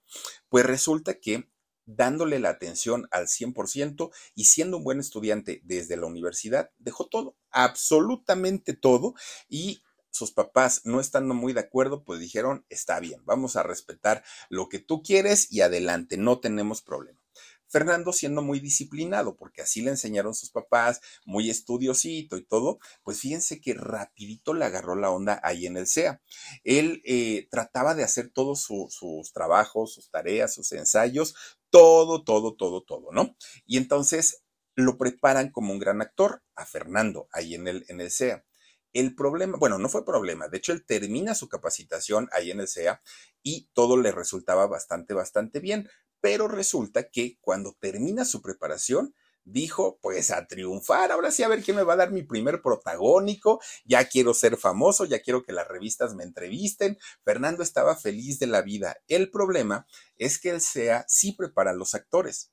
[0.49, 1.49] Pues resulta que
[1.85, 7.37] dándole la atención al 100% y siendo un buen estudiante desde la universidad, dejó todo,
[7.51, 9.15] absolutamente todo
[9.49, 14.23] y sus papás no estando muy de acuerdo, pues dijeron, está bien, vamos a respetar
[14.51, 17.22] lo que tú quieres y adelante, no tenemos problema.
[17.73, 23.19] Fernando siendo muy disciplinado, porque así le enseñaron sus papás, muy estudiosito y todo, pues
[23.19, 26.21] fíjense que rapidito le agarró la onda ahí en el SEA.
[26.65, 31.35] Él eh, trataba de hacer todos sus trabajos, sus tareas, sus ensayos,
[31.71, 33.35] todo, todo, todo, todo, ¿no?
[33.65, 38.11] Y entonces lo preparan como un gran actor a Fernando ahí en el, en el
[38.11, 38.45] SEA.
[38.93, 42.69] El problema, bueno, no fue problema, de hecho él termina su capacitación ahí en el
[42.69, 43.01] SEA
[43.43, 45.89] y todo le resultaba bastante, bastante bien,
[46.23, 51.65] pero resulta que cuando termina su preparación, dijo, pues a triunfar, ahora sí a ver
[51.65, 55.53] quién me va a dar mi primer protagónico, ya quiero ser famoso, ya quiero que
[55.53, 56.97] las revistas me entrevisten.
[57.25, 58.97] Fernando estaba feliz de la vida.
[59.09, 62.53] El problema es que el SEA sí prepara a los actores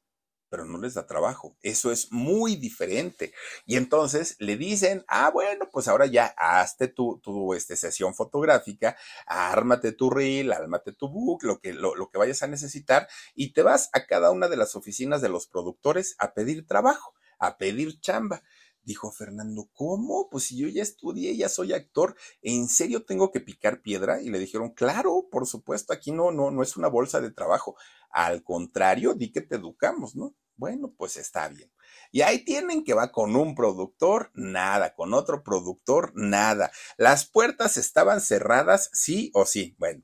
[0.50, 1.56] pero no les da trabajo.
[1.62, 3.34] Eso es muy diferente.
[3.66, 8.98] Y entonces le dicen, ah, bueno, pues ahora ya hazte tu, tu este, sesión fotográfica,
[9.26, 13.54] ármate tu reel, ármate tu book, lo que, lo, lo que vayas a necesitar, y
[13.54, 17.58] te vas a cada una de las oficinas de los productores a pedir trabajo, a
[17.58, 18.44] pedir chamba.
[18.84, 20.30] Dijo Fernando, ¿cómo?
[20.30, 24.22] Pues si yo ya estudié, ya soy actor, ¿en serio tengo que picar piedra?
[24.22, 27.76] Y le dijeron, claro, por supuesto, aquí no, no, no es una bolsa de trabajo.
[28.10, 30.36] Al contrario, di que te educamos, ¿no?
[30.56, 31.72] Bueno, pues está bien.
[32.12, 36.72] Y ahí tienen que va con un productor, nada, con otro productor, nada.
[36.98, 39.76] Las puertas estaban cerradas, sí o sí.
[39.78, 40.04] Bueno,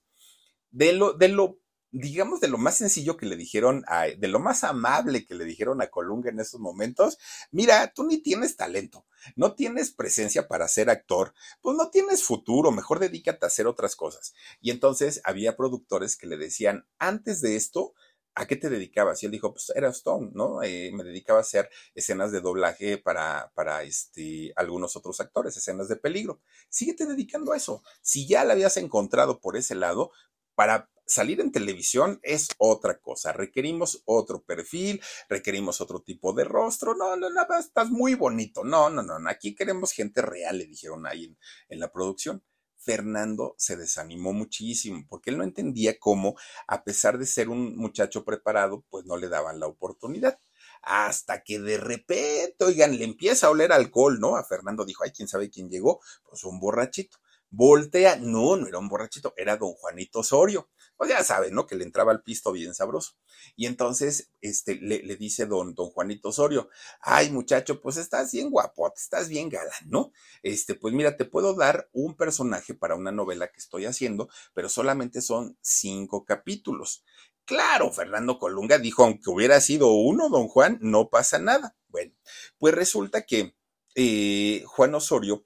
[0.72, 1.60] de lo, de lo
[1.97, 5.45] digamos, de lo más sencillo que le dijeron, a, de lo más amable que le
[5.45, 7.17] dijeron a Colunga en esos momentos,
[7.51, 9.05] mira, tú ni tienes talento,
[9.38, 13.95] no tienes presencia para ser actor, pues no tienes futuro, mejor dedícate a hacer otras
[13.95, 14.34] cosas.
[14.60, 17.93] Y entonces había productores que le decían, antes de esto,
[18.36, 19.23] ¿a qué te dedicabas?
[19.23, 20.63] Y él dijo, pues era Stone, ¿no?
[20.63, 25.88] Eh, me dedicaba a hacer escenas de doblaje para, para este, algunos otros actores, escenas
[25.88, 26.41] de peligro.
[26.67, 27.84] Síguete dedicando a eso.
[28.01, 30.12] Si ya la habías encontrado por ese lado,
[30.55, 33.32] para salir en televisión es otra cosa.
[33.32, 36.96] Requerimos otro perfil, requerimos otro tipo de rostro.
[36.96, 38.63] No, no, no, estás muy bonito.
[38.63, 41.38] No, no, no, aquí queremos gente real, le dijeron ahí en,
[41.70, 42.44] en la producción.
[42.78, 46.36] Fernando se desanimó muchísimo porque él no entendía cómo,
[46.68, 50.39] a pesar de ser un muchacho preparado, pues no le daban la oportunidad.
[50.84, 54.36] Hasta que de repente, oigan, le empieza a oler alcohol, ¿no?
[54.36, 57.18] A Fernando dijo, ay, quién sabe quién llegó, pues un borrachito.
[57.50, 60.70] Voltea, no, no era un borrachito, era don Juanito Osorio.
[60.97, 61.67] Pues ya sabe, ¿no?
[61.67, 63.13] Que le entraba al pisto bien sabroso.
[63.55, 66.69] Y entonces, este, le, le, dice don, don Juanito Osorio,
[67.01, 70.12] ay muchacho, pues estás bien guapo, estás bien galán, ¿no?
[70.43, 74.69] Este, pues mira, te puedo dar un personaje para una novela que estoy haciendo, pero
[74.69, 77.03] solamente son cinco capítulos.
[77.45, 81.75] Claro, Fernando Colunga dijo, aunque hubiera sido uno, don Juan, no pasa nada.
[81.89, 82.13] Bueno,
[82.58, 83.55] pues resulta que
[83.95, 85.45] eh, Juan Osorio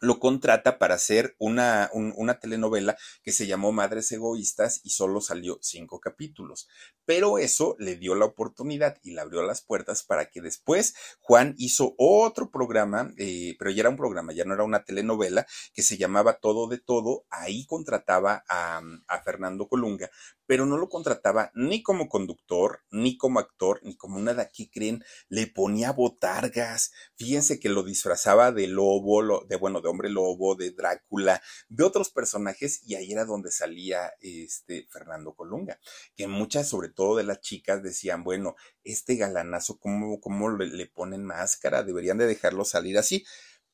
[0.00, 5.58] lo contrata para hacer una, una, telenovela que se llamó Madres Egoístas y solo salió
[5.60, 6.68] cinco capítulos.
[7.04, 11.54] Pero eso le dio la oportunidad y le abrió las puertas para que después Juan
[11.58, 15.82] hizo otro programa, eh, pero ya era un programa, ya no era una telenovela, que
[15.82, 17.26] se llamaba Todo de Todo.
[17.28, 20.10] Ahí contrataba a, a Fernando Colunga
[20.50, 24.50] pero no lo contrataba ni como conductor, ni como actor, ni como nada.
[24.52, 25.04] ¿Qué creen?
[25.28, 26.90] Le ponía botargas.
[27.14, 32.10] Fíjense que lo disfrazaba de lobo, de bueno, de hombre lobo, de Drácula, de otros
[32.10, 35.78] personajes, y ahí era donde salía este Fernando Colunga.
[36.16, 40.86] Que muchas, sobre todo de las chicas, decían, bueno, este galanazo, ¿cómo, cómo le, le
[40.88, 41.84] ponen máscara?
[41.84, 43.24] Deberían de dejarlo salir así.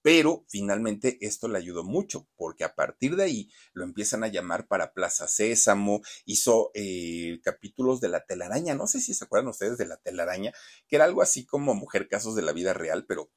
[0.06, 4.68] Pero finalmente esto le ayudó mucho, porque a partir de ahí lo empiezan a llamar
[4.68, 9.78] para Plaza Sésamo, hizo eh, capítulos de la telaraña, no sé si se acuerdan ustedes
[9.78, 10.52] de la telaraña,
[10.86, 13.32] que era algo así como Mujer Casos de la Vida Real, pero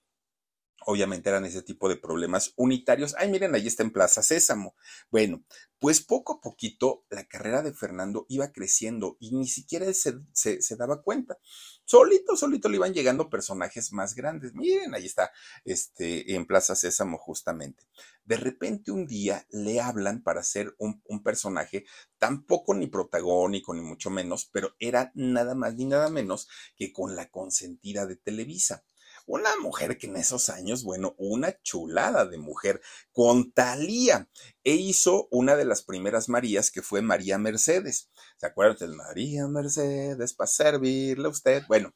[0.85, 3.15] obviamente eran ese tipo de problemas unitarios.
[3.17, 4.75] Ay, miren, ahí está en Plaza Sésamo.
[5.11, 5.43] Bueno,
[5.79, 10.75] pues poco a poquito la carrera de Fernando iba creciendo y ni siquiera se, se,
[10.75, 11.37] daba cuenta.
[11.85, 14.53] Solito, solito le iban llegando personajes más grandes.
[14.53, 15.31] Miren, ahí está,
[15.63, 17.85] este, en Plaza Sésamo justamente.
[18.25, 21.85] De repente un día le hablan para ser un, un personaje
[22.17, 27.15] tampoco ni protagónico, ni mucho menos, pero era nada más ni nada menos que con
[27.15, 28.83] la consentida de Televisa.
[29.29, 34.27] Una mujer que en esos años, bueno, una chulada de mujer, con Talía,
[34.63, 38.09] e hizo una de las primeras Marías que fue María Mercedes.
[38.37, 41.61] ¿Se acuerdan de María Mercedes para servirle a usted?
[41.67, 41.93] Bueno,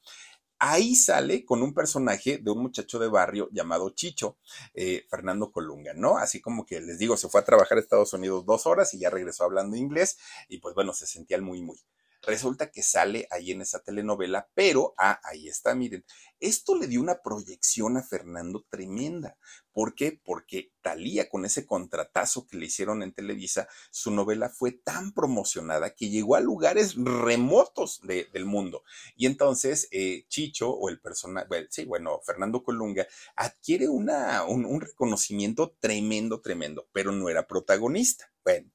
[0.60, 4.38] ahí sale con un personaje de un muchacho de barrio llamado Chicho,
[4.76, 6.20] eh, Fernando Colunga, ¿no?
[6.20, 9.00] Así como que les digo, se fue a trabajar a Estados Unidos dos horas y
[9.00, 10.20] ya regresó hablando inglés
[10.50, 11.80] y pues bueno, se sentía muy, muy.
[12.26, 16.06] Resulta que sale ahí en esa telenovela, pero, ah, ahí está, miren,
[16.40, 19.38] esto le dio una proyección a Fernando tremenda.
[19.72, 20.22] ¿Por qué?
[20.24, 25.96] Porque Talía, con ese contratazo que le hicieron en Televisa, su novela fue tan promocionada
[25.96, 28.84] que llegó a lugares remotos del mundo.
[29.16, 34.82] Y entonces eh, Chicho, o el personaje, sí, bueno, Fernando Colunga, adquiere una, un, un
[34.82, 38.32] reconocimiento tremendo, tremendo, pero no era protagonista.
[38.44, 38.70] Bueno,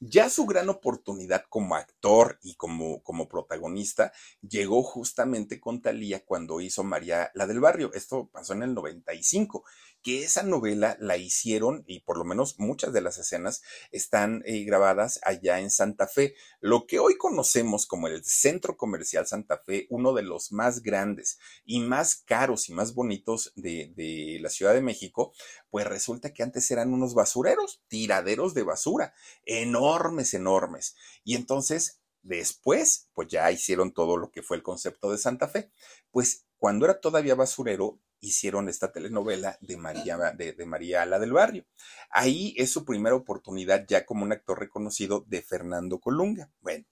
[0.00, 6.60] ya su gran oportunidad como actor y como, como protagonista llegó justamente con Talía cuando
[6.60, 7.92] hizo María la del Barrio.
[7.94, 9.64] Esto pasó en el 95
[10.02, 14.64] que esa novela la hicieron, y por lo menos muchas de las escenas están eh,
[14.64, 19.86] grabadas allá en Santa Fe, lo que hoy conocemos como el Centro Comercial Santa Fe,
[19.90, 24.74] uno de los más grandes y más caros y más bonitos de, de la Ciudad
[24.74, 25.32] de México,
[25.70, 30.96] pues resulta que antes eran unos basureros, tiraderos de basura, enormes, enormes.
[31.24, 35.70] Y entonces Después, pues ya hicieron todo lo que fue el concepto de Santa Fe.
[36.10, 41.66] Pues cuando era todavía basurero, hicieron esta telenovela de María, de, María la del Barrio.
[42.10, 46.50] Ahí es su primera oportunidad ya como un actor reconocido de Fernando Colunga.
[46.60, 46.84] Bueno,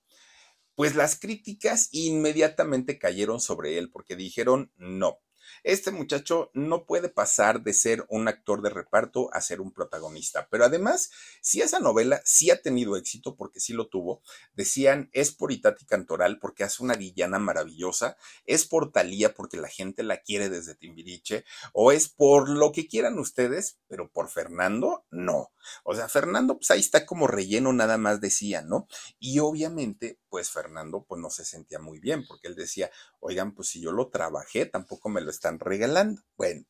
[0.75, 5.19] pues las críticas inmediatamente cayeron sobre él porque dijeron no.
[5.63, 10.49] Este muchacho no puede pasar de ser un actor de reparto a ser un protagonista.
[10.51, 14.23] Pero además, si esa novela sí ha tenido éxito, porque sí lo tuvo,
[14.55, 19.69] decían, es por Itati Cantoral porque hace una villana maravillosa, es por Talía porque la
[19.69, 25.05] gente la quiere desde Timbiriche, o es por lo que quieran ustedes, pero por Fernando,
[25.11, 25.53] no.
[25.85, 28.87] O sea, Fernando, pues ahí está como relleno nada más decía, ¿no?
[29.19, 33.69] Y obviamente, pues Fernando, pues no se sentía muy bien, porque él decía, oigan, pues
[33.69, 36.23] si yo lo trabajé, tampoco me lo están regalando.
[36.37, 36.65] Bueno,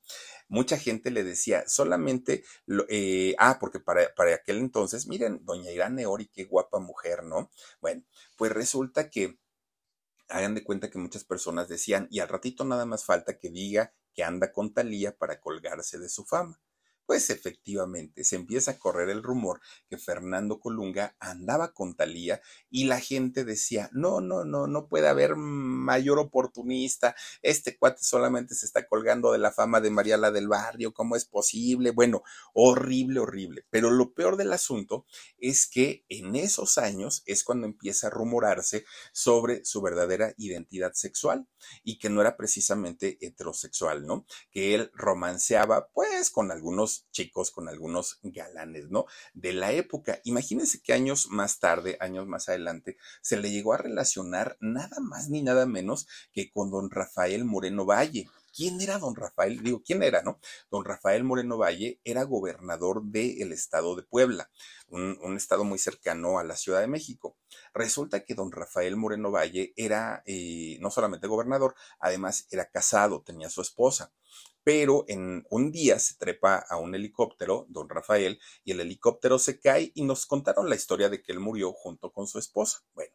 [0.48, 5.70] mucha gente le decía, solamente, lo, eh, ah, porque para, para aquel entonces, miren, doña
[5.70, 7.50] Irán Neori, qué guapa mujer, ¿no?
[7.80, 8.04] Bueno,
[8.36, 9.38] pues resulta que
[10.28, 13.94] hagan de cuenta que muchas personas decían, y al ratito nada más falta que diga
[14.14, 16.60] que anda con Talía para colgarse de su fama.
[17.06, 22.84] Pues efectivamente, se empieza a correr el rumor que Fernando Colunga andaba con Talía y
[22.84, 28.66] la gente decía, no, no, no, no puede haber mayor oportunista, este cuate solamente se
[28.66, 31.90] está colgando de la fama de María la del Barrio, ¿cómo es posible?
[31.92, 33.64] Bueno, horrible, horrible.
[33.70, 35.06] Pero lo peor del asunto
[35.38, 41.46] es que en esos años es cuando empieza a rumorarse sobre su verdadera identidad sexual
[41.82, 44.26] y que no era precisamente heterosexual, ¿no?
[44.50, 49.06] Que él romanceaba pues con algunos chicos, con algunos galanes, ¿no?
[49.34, 50.20] De la época.
[50.24, 55.28] Imagínense que años más tarde, años más adelante, se le llegó a relacionar nada más
[55.28, 58.26] ni nada menos que con don Rafael Moreno Valle.
[58.56, 59.62] ¿Quién era don Rafael?
[59.62, 60.40] Digo, ¿quién era, no?
[60.70, 64.50] Don Rafael Moreno Valle era gobernador del estado de Puebla,
[64.88, 67.36] un, estado muy cercano a la Ciudad de México.
[67.74, 73.50] Resulta que don Rafael Moreno Valle era eh, no solamente gobernador, además era casado, tenía
[73.50, 74.14] su esposa
[74.66, 79.60] pero en un día se trepa a un helicóptero, don Rafael, y el helicóptero se
[79.60, 82.80] cae y nos contaron la historia de que él murió junto con su esposa.
[82.92, 83.14] Bueno,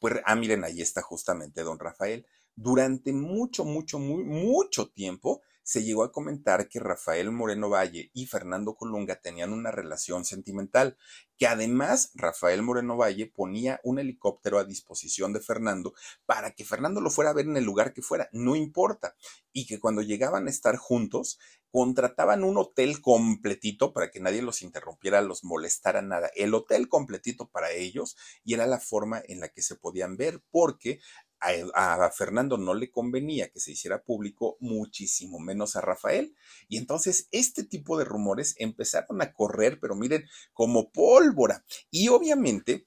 [0.00, 2.24] pues, ah, miren, ahí está justamente don Rafael.
[2.54, 8.26] Durante mucho, mucho, muy, mucho tiempo se llegó a comentar que Rafael Moreno Valle y
[8.26, 10.96] Fernando Colunga tenían una relación sentimental,
[11.36, 15.92] que además Rafael Moreno Valle ponía un helicóptero a disposición de Fernando
[16.24, 19.16] para que Fernando lo fuera a ver en el lugar que fuera, no importa,
[19.52, 21.40] y que cuando llegaban a estar juntos,
[21.72, 27.48] contrataban un hotel completito para que nadie los interrumpiera, los molestara nada, el hotel completito
[27.48, 31.00] para ellos, y era la forma en la que se podían ver, porque
[31.40, 36.34] a, Fernando no le convenía que se hiciera público, muchísimo menos a Rafael.
[36.68, 41.64] Y entonces este tipo de rumores empezaron a correr, pero miren, como pólvora.
[41.90, 42.86] Y obviamente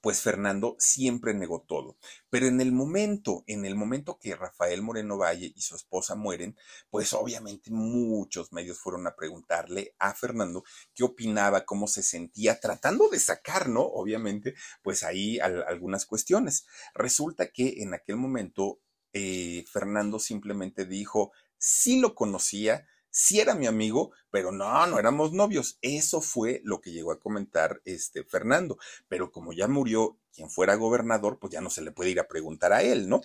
[0.00, 1.96] pues Fernando siempre negó todo.
[2.30, 6.56] Pero en el momento, en el momento que Rafael Moreno Valle y su esposa mueren,
[6.90, 10.64] pues obviamente muchos medios fueron a preguntarle a Fernando
[10.94, 13.82] qué opinaba, cómo se sentía, tratando de sacar, ¿no?
[13.82, 16.66] Obviamente, pues ahí algunas cuestiones.
[16.94, 18.80] Resulta que en aquel momento
[19.12, 25.32] eh, Fernando simplemente dijo, sí lo conocía, sí era mi amigo, pero no, no éramos
[25.32, 25.78] novios.
[25.82, 28.78] Eso fue lo que llegó a comentar este Fernando.
[29.08, 32.28] Pero como ya murió quien fuera gobernador, pues ya no se le puede ir a
[32.28, 33.20] preguntar a él, ¿no?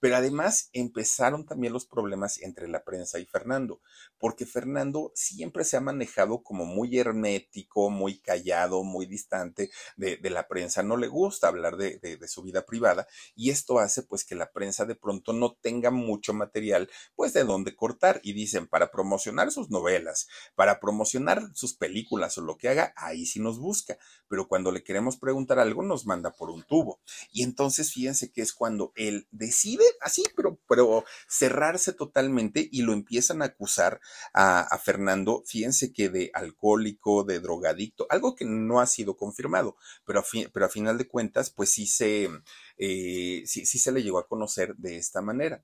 [0.00, 3.80] Pero además empezaron también los problemas entre la prensa y Fernando,
[4.18, 10.48] porque Fernando siempre se ha manejado como muy hermético, muy callado, muy distante de, la
[10.48, 10.82] prensa.
[10.82, 14.52] No le gusta hablar de, de, su vida privada y esto hace pues que la
[14.52, 19.50] prensa de pronto no tenga mucho material pues de dónde cortar y dicen para promocionar
[19.50, 23.98] sus novelas, para promocionar sus películas o lo que haga, ahí sí nos busca,
[24.28, 27.00] pero cuando le queremos preguntar algo nos manda por un tubo.
[27.30, 32.94] Y entonces fíjense que es cuando él decide así, pero, pero cerrarse totalmente y lo
[32.94, 34.00] empiezan a acusar
[34.32, 39.76] a, Fernando, fíjense que de alcohólico, de drogadicto, algo que no ha sido confirmado,
[40.06, 42.30] pero a, pero a final de cuentas, pues sí se,
[42.78, 45.62] eh, sí, sí se le llegó a conocer de esta manera.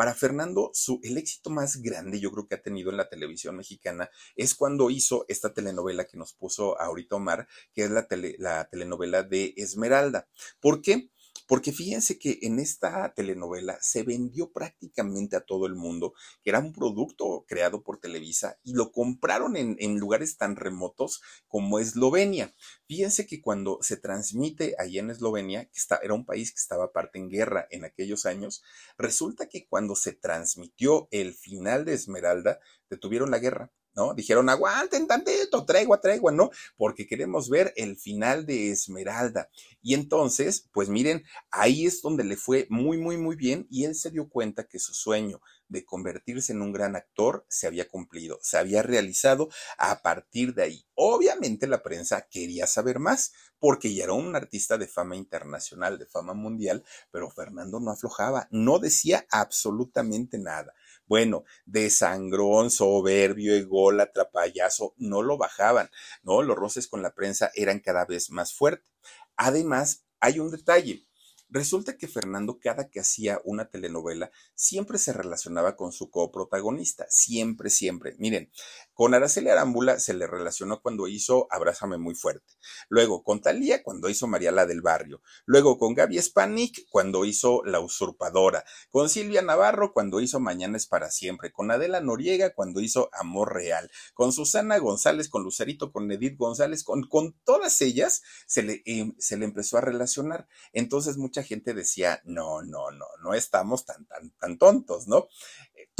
[0.00, 3.54] Para Fernando, su, el éxito más grande yo creo que ha tenido en la televisión
[3.54, 8.66] mexicana es cuando hizo esta telenovela que nos puso ahorita Omar, que es la, la
[8.70, 10.26] telenovela de Esmeralda.
[10.58, 11.10] ¿Por qué?
[11.50, 16.60] Porque fíjense que en esta telenovela se vendió prácticamente a todo el mundo, que era
[16.60, 22.54] un producto creado por Televisa y lo compraron en, lugares tan remotos como Eslovenia.
[22.86, 27.18] Fíjense que cuando se transmite allí en Eslovenia, que era un país que estaba aparte
[27.18, 28.62] en guerra en aquellos años,
[28.96, 34.14] resulta que cuando se transmitió el final de Esmeralda, detuvieron la guerra ¿no?
[34.14, 36.50] Dijeron, aguanten tantito, tregua, tregua, ¿no?
[36.78, 39.50] Porque queremos ver el final de Esmeralda.
[39.82, 43.94] Y entonces, pues miren, ahí es donde le fue muy, muy, muy bien y él
[43.94, 48.38] se dio cuenta que su sueño de convertirse en un gran actor se había cumplido,
[48.42, 50.86] se había realizado a partir de ahí.
[50.94, 56.06] Obviamente la prensa quería saber más, porque ya era un artista de fama internacional, de
[56.06, 60.74] fama mundial, pero Fernando no aflojaba, no decía absolutamente nada.
[61.10, 65.90] Bueno, de sangrón, soberbio, ególatra, payaso, no lo bajaban,
[66.22, 66.40] ¿no?
[66.42, 68.86] Los roces con la prensa eran cada vez más fuertes.
[69.34, 71.08] Además, hay un detalle.
[71.48, 77.70] Resulta que Fernando, cada que hacía una telenovela, siempre se relacionaba con su coprotagonista, siempre,
[77.70, 78.14] siempre.
[78.20, 78.52] Miren,
[79.00, 82.52] con Araceli Arámbula se le relacionó cuando hizo Abrázame muy fuerte.
[82.90, 85.22] Luego con Talía cuando hizo Mariala del Barrio.
[85.46, 88.62] Luego con Gaby Spanik cuando hizo La Usurpadora.
[88.90, 91.50] Con Silvia Navarro cuando hizo Mañana es para siempre.
[91.50, 93.90] Con Adela Noriega cuando hizo Amor Real.
[94.12, 99.14] Con Susana González, con Lucerito, con Edith González, con, con todas ellas se le, em,
[99.18, 100.46] se le empezó a relacionar.
[100.74, 105.28] Entonces mucha gente decía, no, no, no, no estamos tan, tan, tan tontos, ¿no?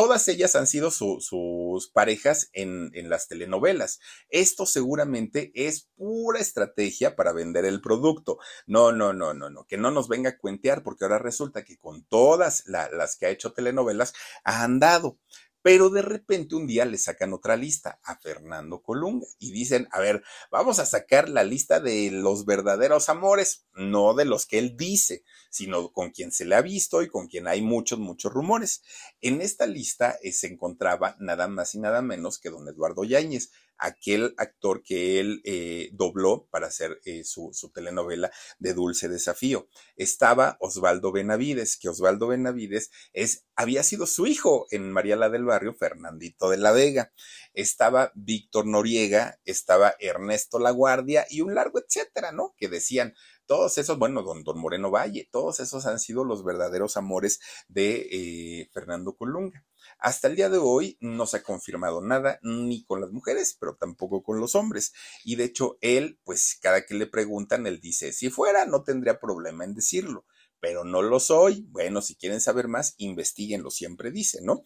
[0.00, 4.00] Todas ellas han sido sus parejas en, en las telenovelas.
[4.30, 8.38] Esto seguramente es pura estrategia para vender el producto.
[8.66, 11.76] No, no, no, no, no, que no nos venga a cuentear porque ahora resulta que
[11.76, 15.18] con todas las que ha hecho telenovelas ha andado
[15.62, 20.00] Pero de repente un día le sacan otra lista a Fernando Colunga y dicen, a
[20.00, 24.76] ver, vamos a sacar la lista de los verdaderos amores, no de los que él
[24.76, 28.82] dice, sino con quien se le ha visto y con quien hay muchos, muchos rumores.
[29.20, 33.50] En esta lista eh, se encontraba nada más y nada menos que don Eduardo Yáñez,
[33.80, 39.68] aquel actor que él eh, dobló para hacer eh, su, telenovela de Dulce Desafío.
[39.96, 45.74] Estaba Osvaldo Benavides, que Osvaldo Benavides es, había sido su hijo en Mariala del Barrio,
[45.74, 47.12] Fernandito de la Vega.
[47.54, 52.54] Estaba Víctor Noriega, estaba Ernesto La Guardia y un largo etcétera, ¿no?
[52.56, 53.14] Que decían,
[53.46, 58.08] todos esos, bueno, don, don Moreno Valle, todos esos han sido los verdaderos amores de
[58.12, 59.64] eh, Fernando Colunga.
[60.00, 63.76] Hasta el día de hoy no se ha confirmado nada, ni con las mujeres, pero
[63.76, 64.92] tampoco con los hombres.
[65.24, 69.20] Y de hecho, él, pues cada que le preguntan, él dice, si fuera, no tendría
[69.20, 70.24] problema en decirlo,
[70.58, 71.66] pero no lo soy.
[71.68, 74.64] Bueno, si quieren saber más, investiguenlo, siempre dice, ¿no?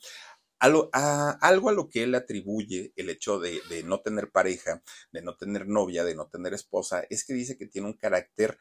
[0.60, 0.88] algo
[1.68, 4.82] a lo que él atribuye el hecho de, de, no tener pareja,
[5.12, 8.58] de no tener novia, de no tener esposa, es que dice que tiene un carácter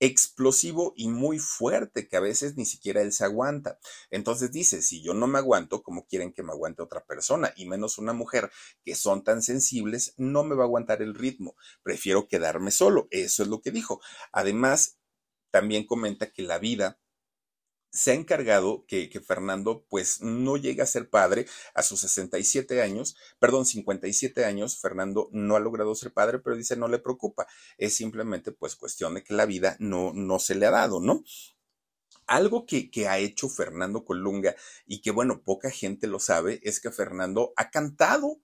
[0.00, 3.78] explosivo y muy fuerte que a veces ni siquiera él se aguanta.
[4.10, 7.52] Entonces dice, si yo no me aguanto, ¿cómo quieren que me aguante otra persona?
[7.56, 8.50] Y menos una mujer
[8.84, 11.56] que son tan sensibles, no me va a aguantar el ritmo.
[11.82, 13.08] Prefiero quedarme solo.
[13.10, 14.00] Eso es lo que dijo.
[14.32, 14.98] Además,
[15.50, 16.98] también comenta que la vida
[17.96, 23.16] se ha encargado que, Fernando pues no llegue a ser padre a sus 67 años,
[23.38, 27.46] perdón, 57 años, Fernando no ha logrado ser padre, pero dice no le preocupa,
[27.78, 31.24] es simplemente pues cuestión de que la vida no, no se le ha dado, ¿no?
[32.26, 36.80] Algo que, que, ha hecho Fernando Colunga y que, bueno, poca gente lo sabe, es
[36.80, 38.40] que Fernando ha cantado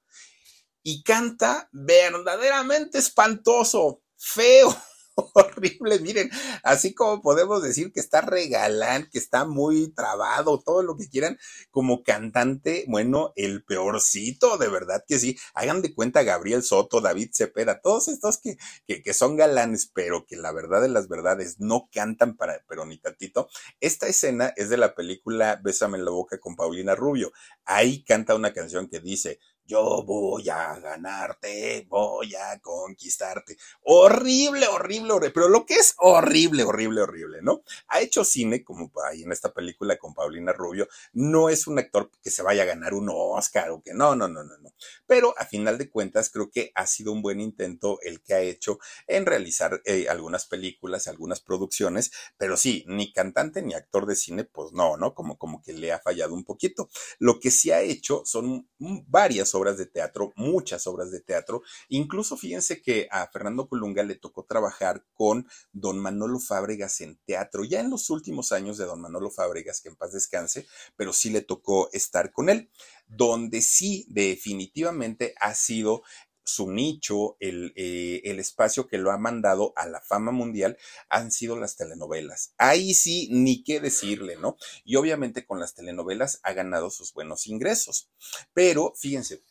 [0.84, 4.74] y canta verdaderamente espantoso, feo.
[5.34, 6.00] horrible.
[6.00, 6.30] Miren,
[6.62, 11.38] así como podemos decir que está regalán, que está muy trabado, todo lo que quieran,
[11.70, 15.38] como cantante, bueno, el peorcito, de verdad que sí.
[15.54, 18.56] Hagan de cuenta Gabriel Soto, David Cepeda, todos estos que,
[18.86, 22.84] que, que son galanes, pero que la verdad de las verdades no cantan para, pero
[22.86, 23.48] ni tantito.
[23.80, 27.32] Esta escena es de la película Bésame en la boca con Paulina Rubio.
[27.64, 33.56] Ahí canta una canción que dice, yo voy a ganarte, voy a conquistarte.
[33.82, 37.62] Horrible, horrible, horrible, pero lo que es horrible, horrible, horrible, ¿no?
[37.88, 42.10] Ha hecho cine, como ahí en esta película con Paulina Rubio, no es un actor
[42.22, 44.74] que se vaya a ganar un Oscar o que no, no, no, no, no.
[45.06, 48.40] Pero a final de cuentas creo que ha sido un buen intento el que ha
[48.40, 54.16] hecho en realizar eh, algunas películas, algunas producciones, pero sí, ni cantante ni actor de
[54.16, 55.14] cine, pues no, ¿no?
[55.14, 56.88] Como, como que le ha fallado un poquito.
[57.18, 61.62] Lo que sí ha hecho son varias obras de teatro, muchas obras de teatro.
[61.88, 67.64] Incluso fíjense que a Fernando Colunga le tocó trabajar con don Manolo Fábregas en teatro,
[67.64, 71.30] ya en los últimos años de don Manolo Fábregas, que en paz descanse, pero sí
[71.30, 72.70] le tocó estar con él,
[73.06, 76.02] donde sí definitivamente ha sido
[76.44, 80.76] su nicho, el, eh, el, espacio que lo ha mandado a la fama mundial
[81.08, 82.54] han sido las telenovelas.
[82.58, 84.56] Ahí sí, ni qué decirle, ¿no?
[84.84, 88.10] Y obviamente con las telenovelas ha ganado sus buenos ingresos.
[88.52, 89.42] Pero fíjense,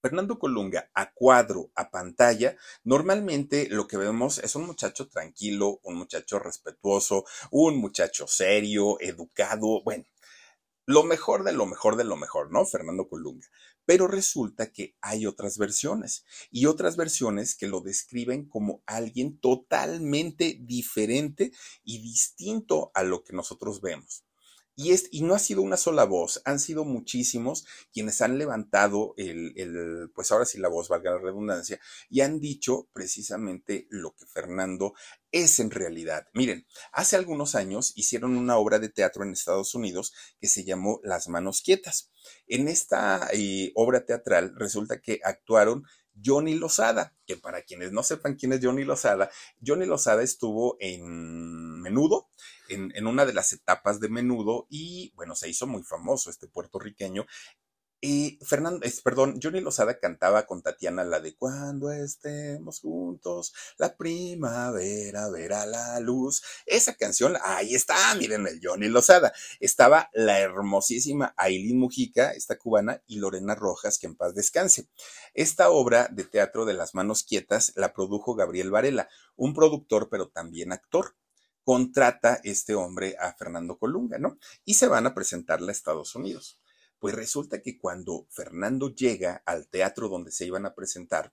[0.00, 5.96] Fernando Colunga a cuadro, a pantalla, normalmente lo que vemos es un muchacho tranquilo, un
[5.96, 10.04] muchacho respetuoso, un muchacho serio, educado, bueno,
[10.86, 12.64] lo mejor de lo mejor de lo mejor, ¿no?
[12.64, 13.46] Fernando Colunga.
[13.90, 20.60] Pero resulta que hay otras versiones y otras versiones que lo describen como alguien totalmente
[20.60, 21.50] diferente
[21.82, 24.24] y distinto a lo que nosotros vemos.
[24.76, 29.14] Y, es, y no ha sido una sola voz, han sido muchísimos quienes han levantado
[29.18, 34.14] el, el, pues ahora sí la voz, valga la redundancia, y han dicho precisamente lo
[34.14, 34.94] que Fernando
[35.32, 36.26] es en realidad.
[36.32, 41.00] Miren, hace algunos años hicieron una obra de teatro en Estados Unidos que se llamó
[41.04, 42.10] Las Manos Quietas.
[42.46, 45.84] En esta eh, obra teatral resulta que actuaron
[46.22, 49.30] Johnny Lozada, que para quienes no sepan quién es Johnny Lozada,
[49.64, 52.28] Johnny Lozada estuvo en Menudo,
[52.70, 57.26] en, una de las etapas de Menudo, y bueno, se hizo muy famoso este puertorriqueño
[58.02, 65.28] y Fernando, perdón, Johnny Lozada cantaba con Tatiana la de Cuando estemos juntos, la primavera
[65.28, 66.42] verá la luz.
[66.64, 69.34] Esa canción, ahí está, miren el Johnny Lozada.
[69.60, 74.88] Estaba la hermosísima Aileen Mujica, esta cubana, y Lorena Rojas, que en paz descanse.
[75.34, 80.30] Esta obra de teatro de las manos quietas la produjo Gabriel Varela, un productor pero
[80.30, 81.16] también actor
[81.64, 84.38] contrata este hombre a Fernando Colunga, ¿no?
[84.64, 86.60] Y se van a presentarla a Estados Unidos.
[86.98, 91.32] Pues resulta que cuando Fernando llega al teatro donde se iban a presentar,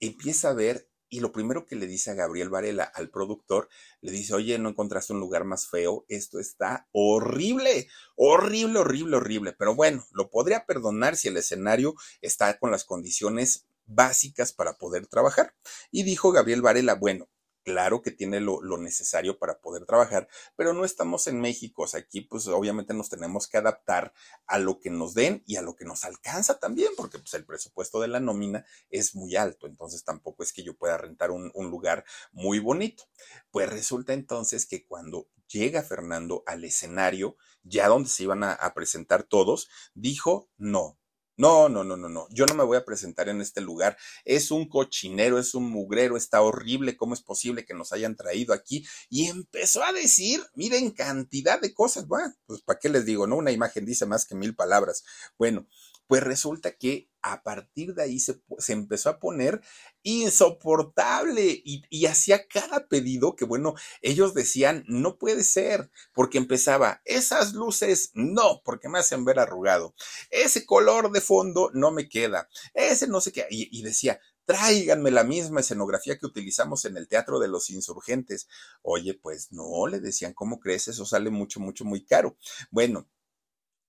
[0.00, 3.68] empieza a ver y lo primero que le dice a Gabriel Varela, al productor,
[4.00, 6.06] le dice, oye, ¿no encontraste un lugar más feo?
[6.08, 9.52] Esto está horrible, horrible, horrible, horrible.
[9.52, 15.06] Pero bueno, lo podría perdonar si el escenario está con las condiciones básicas para poder
[15.06, 15.54] trabajar.
[15.90, 17.28] Y dijo Gabriel Varela, bueno,
[17.62, 21.82] claro que tiene lo, necesario para poder trabajar, pero no estamos en México.
[21.82, 24.12] O sea, aquí pues obviamente nos tenemos que adaptar
[24.46, 27.44] a lo que nos den y a lo que nos alcanza también, porque pues el
[27.44, 31.50] presupuesto de la nómina es muy alto, entonces tampoco es que yo pueda rentar un,
[31.54, 33.04] un lugar muy bonito.
[33.50, 39.22] Pues resulta entonces que cuando llega Fernando al escenario, ya donde se iban a presentar
[39.22, 40.98] todos, dijo, no,
[41.36, 42.26] no, no, no, no, no.
[42.30, 43.96] Yo no me voy a presentar en este lugar.
[44.24, 46.96] Es un cochinero, es un mugrero, está horrible.
[46.96, 48.86] ¿Cómo es posible que nos hayan traído aquí?
[49.08, 52.06] Y empezó a decir, miren, cantidad de cosas.
[52.06, 53.26] Bueno, pues ¿para qué les digo?
[53.26, 55.04] No, una imagen dice más que mil palabras.
[55.38, 55.66] Bueno,
[56.12, 58.38] pues resulta que a partir de ahí se,
[58.68, 59.62] empezó a poner
[60.02, 67.00] insoportable y, y, hacía cada pedido que, bueno, ellos decían, no puede ser, porque empezaba,
[67.06, 69.94] esas luces, no, porque me hacen ver arrugado,
[70.28, 75.10] ese color de fondo no me queda, ese no sé qué, y, y decía, tráiganme
[75.10, 78.48] la misma escenografía que utilizamos en el Teatro de los Insurgentes.
[78.82, 80.88] Oye, pues no, le decían, ¿cómo crees?
[80.88, 82.36] Eso sale mucho, mucho, muy caro.
[82.70, 83.08] Bueno,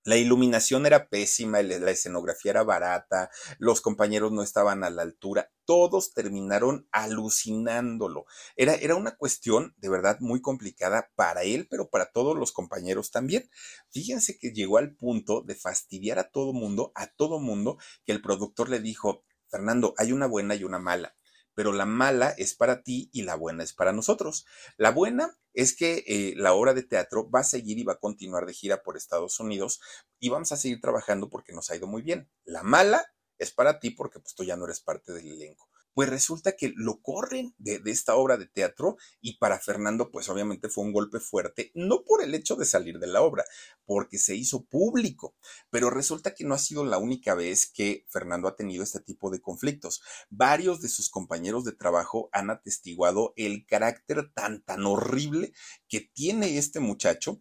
[0.04, 5.52] la iluminación era pésima, la escenografía era barata, los compañeros no estaban a la altura,
[5.66, 8.26] todos terminaron alucinándolo.
[8.56, 13.12] Era, era una cuestión de verdad muy complicada para él, pero para todos los compañeros
[13.12, 13.50] también.
[13.92, 18.22] Fíjense que llegó al punto de fastidiar a todo mundo, a todo mundo, que el
[18.22, 21.16] productor le dijo, Fernando, hay una buena y una mala
[21.56, 24.46] pero la mala es para ti y la buena es para nosotros.
[24.78, 28.00] La buena es que eh, la obra de teatro va a seguir y va a
[28.00, 29.80] continuar de gira por Estados Unidos
[30.20, 32.30] y vamos a seguir trabajando porque nos ha ido muy bien.
[32.46, 33.06] La mala
[33.38, 36.74] es para ti porque pues tú ya no eres parte del elenco pues resulta que
[36.76, 41.20] lo corren de, esta obra de teatro y para Fernando pues obviamente fue un golpe
[41.20, 43.44] fuerte, no por el hecho de salir de la obra,
[43.86, 45.36] porque se hizo público,
[45.70, 49.30] pero resulta que no ha sido la única vez que Fernando ha tenido este tipo
[49.30, 50.02] de conflictos.
[50.30, 55.54] Varios de sus compañeros de trabajo han atestiguado el carácter tan, tan horrible
[55.88, 57.40] que tiene este muchacho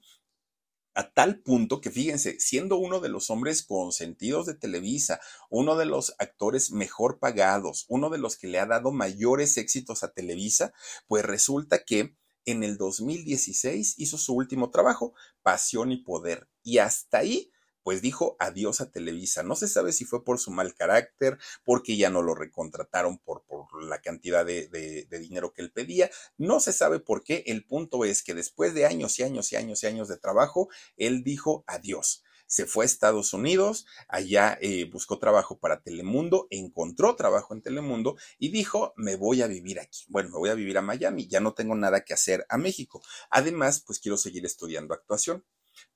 [0.94, 5.20] a tal punto que fíjense, siendo uno de los hombres consentidos de Televisa,
[5.50, 10.02] uno de los actores mejor pagados, uno de los que le ha dado mayores éxitos
[10.02, 10.72] a Televisa,
[11.06, 17.18] pues resulta que en el 2016 hizo su último trabajo, Pasión y Poder, y hasta
[17.18, 19.42] ahí pues dijo adiós a Televisa.
[19.42, 23.44] No se sabe si fue por su mal carácter, porque ya no lo recontrataron por,
[23.44, 26.10] por la cantidad de, de, dinero que él pedía.
[26.36, 27.44] No se sabe por qué.
[27.46, 30.68] El punto es que después de años y años y años y años de trabajo,
[30.96, 32.22] él dijo adiós.
[32.52, 38.16] Se fue a Estados Unidos, allá eh, buscó trabajo para Telemundo, encontró trabajo en Telemundo
[38.38, 40.04] y dijo, me voy a vivir aquí.
[40.08, 43.00] Bueno, me voy a vivir a Miami, ya no tengo nada que hacer a México.
[43.30, 45.46] Además, pues quiero seguir estudiando actuación.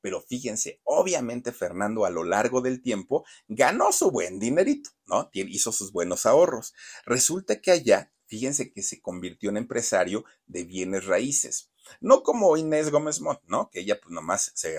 [0.00, 5.30] Pero fíjense, obviamente Fernando a lo largo del tiempo ganó su buen dinerito, ¿no?
[5.32, 6.74] Hizo sus buenos ahorros.
[7.04, 11.70] Resulta que allá, fíjense que se convirtió en empresario de bienes raíces.
[12.00, 13.70] No como Inés Gómez Mont, ¿no?
[13.70, 14.74] Que ella pues nomás se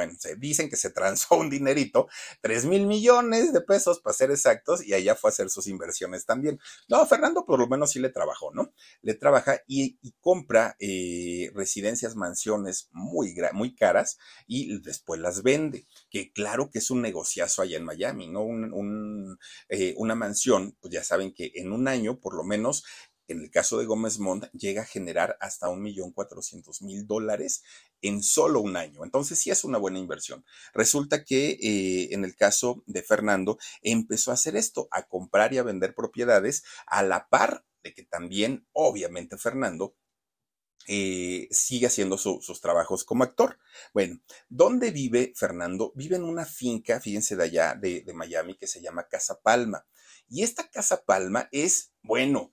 [0.00, 2.08] bueno, se dicen que se transó un dinerito,
[2.40, 6.24] 3 mil millones de pesos para ser exactos, y allá fue a hacer sus inversiones
[6.24, 6.58] también.
[6.88, 8.72] No, Fernando por lo menos sí le trabajó, ¿no?
[9.02, 16.32] Le trabaja y, compra eh, residencias, mansiones muy, muy caras y después las vende, que
[16.32, 18.46] claro que es un negociazo allá en Miami, ¿no?
[19.68, 22.84] Eh, una mansión, pues ya saben que en un año por lo menos
[23.32, 27.62] en el caso de Gómez Mont, llega a generar hasta un millón cuatrocientos mil dólares
[28.02, 29.04] en solo un año.
[29.04, 30.44] Entonces sí es una buena inversión.
[30.74, 35.58] Resulta que eh, en el caso de Fernando empezó a hacer esto, a comprar y
[35.58, 39.94] a vender propiedades a la par de que también, obviamente, Fernando
[40.86, 43.58] eh, sigue haciendo sus trabajos como actor.
[43.94, 45.92] Bueno, ¿dónde vive Fernando?
[45.94, 49.86] Vive en una finca, fíjense de allá, de Miami, que se llama Casa Palma.
[50.28, 52.52] Y esta Casa Palma es, bueno,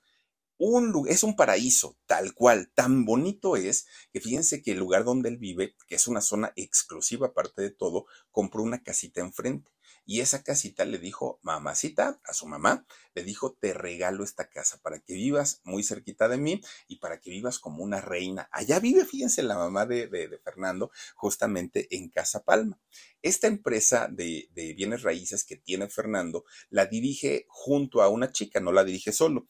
[0.57, 5.29] un, es un paraíso, tal cual, tan bonito es que fíjense que el lugar donde
[5.29, 9.71] él vive, que es una zona exclusiva aparte de todo, compró una casita enfrente.
[10.09, 14.79] Y esa casita le dijo, mamacita, a su mamá, le dijo, te regalo esta casa
[14.81, 18.47] para que vivas muy cerquita de mí y para que vivas como una reina.
[18.53, 22.79] Allá vive, fíjense, la mamá de, de, Fernando, justamente en Casa Palma.
[23.21, 28.61] Esta empresa de, de bienes raíces que tiene Fernando la dirige junto a una chica,
[28.61, 29.45] no la dirige solo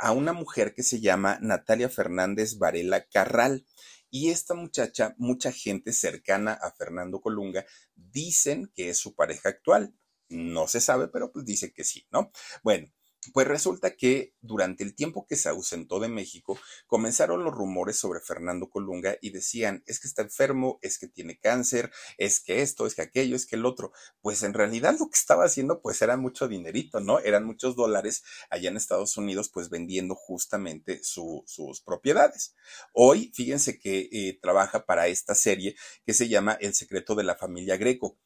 [0.00, 3.66] a una mujer que se llama Natalia Fernández Varela Carral.
[4.10, 9.94] Y esta muchacha, mucha gente cercana a Fernando Colunga, dicen que es su pareja actual.
[10.28, 12.32] No se sabe, pero pues dice que sí, ¿no?
[12.64, 12.90] Bueno,
[13.34, 18.20] Pues resulta que durante el tiempo que se ausentó de México, comenzaron los rumores sobre
[18.20, 22.86] Fernando Colunga y decían, es que está enfermo, es que tiene cáncer, es que esto,
[22.86, 23.92] es que aquello, es que el otro.
[24.22, 27.18] Pues en realidad lo que estaba haciendo pues era mucho dinerito, ¿no?
[27.18, 32.54] Eran muchos dólares allá en Estados Unidos pues vendiendo justamente sus propiedades.
[32.94, 37.36] Hoy, fíjense que eh, trabaja para esta serie que se llama El secreto de la
[37.36, 38.16] familia Greco.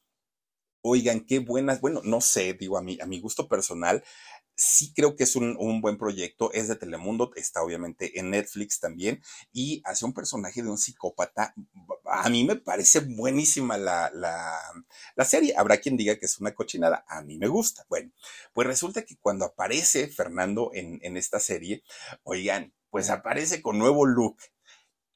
[0.86, 4.04] Oigan, qué buenas, bueno, no sé, digo a mi, a mi gusto personal,
[4.56, 9.22] sí creo que es un, buen proyecto, es de Telemundo, está obviamente en Netflix también,
[9.52, 11.54] y hace un personaje de un psicópata.
[12.04, 15.54] A mí me parece buenísima la, la, serie.
[15.56, 17.84] Habrá quien diga que es una cochinada, a mí me gusta.
[17.88, 18.12] Bueno,
[18.52, 21.82] pues resulta que cuando aparece Fernando en, en esta serie,
[22.22, 24.36] oigan, pues aparece con nuevo look,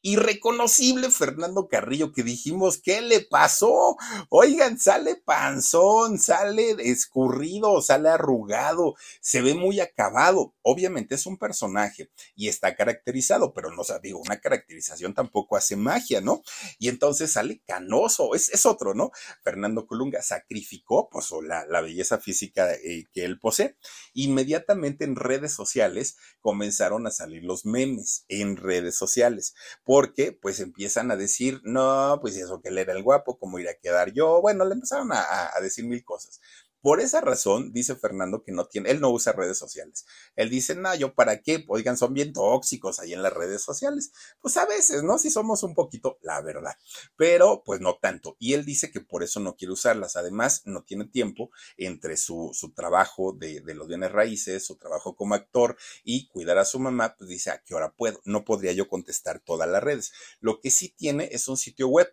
[0.03, 3.97] irreconocible Fernando Carrillo que dijimos, ¿qué le pasó?
[4.29, 10.55] Oigan, sale panzón, sale escurrido, sale arrugado, se ve muy acabado.
[10.63, 15.77] Obviamente es un personaje y está caracterizado, pero no, o digo, una caracterización tampoco hace
[15.77, 16.43] magia, ¿no?
[16.79, 19.11] Y entonces sale canoso, es, es otro, ¿no?
[19.43, 23.77] Fernando Colunga sacrificó, pues, la, la belleza física eh, que él posee.
[24.15, 29.55] Inmediatamente en redes sociales comenzaron a salir los memes en redes sociales
[29.89, 33.71] porque pues empiezan a decir, no, pues eso que él era el guapo, ¿cómo irá
[33.71, 34.43] a quedar yo?
[34.43, 36.43] Bueno, le empezaron a decir mil cosas.
[36.81, 40.07] Por esa razón, dice Fernando que no tiene, él no usa redes sociales.
[40.37, 44.13] Él dice, no, yo para qué, oigan, son bien tóxicos ahí en las redes sociales.
[44.41, 45.19] Pues a veces, ¿no?
[45.19, 46.75] Si somos un poquito, la verdad,
[47.17, 48.37] pero pues no tanto.
[48.39, 50.17] Y él dice que por eso no quiere usarlas.
[50.17, 55.17] Además, no tiene tiempo entre su, su trabajo de, de los bienes raíces, su trabajo
[55.17, 58.21] como actor y cuidar a su mamá, pues dice, ¿a qué hora puedo?
[58.25, 60.13] No podría yo contestar todas las redes.
[60.41, 62.09] Lo que sí tiene es un sitio web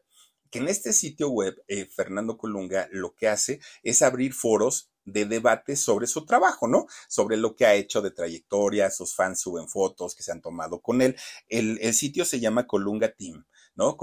[0.57, 5.75] en este sitio web, eh, Fernando Colunga lo que hace es abrir foros de debate
[5.75, 6.87] sobre su trabajo, ¿no?
[7.07, 10.81] Sobre lo que ha hecho de trayectoria, sus fans suben fotos que se han tomado
[10.81, 11.15] con él.
[11.47, 13.45] El, sitio se llama Colunga Team,
[13.75, 13.97] ¿no?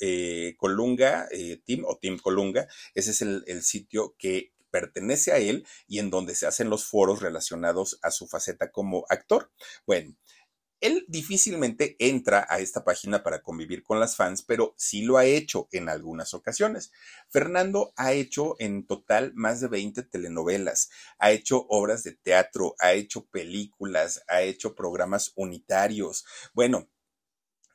[0.00, 5.38] Eh, Colunga eh, Team o Team Colunga, ese es el, el sitio que pertenece a
[5.38, 9.50] él y en donde se hacen los foros relacionados a su faceta como actor.
[9.86, 10.14] Bueno,
[10.80, 15.24] él difícilmente entra a esta página para convivir con las fans, pero sí lo ha
[15.24, 16.92] hecho en algunas ocasiones.
[17.28, 22.92] Fernando ha hecho en total más de 20 telenovelas, ha hecho obras de teatro, ha
[22.92, 26.24] hecho películas, ha hecho programas unitarios.
[26.54, 26.88] Bueno,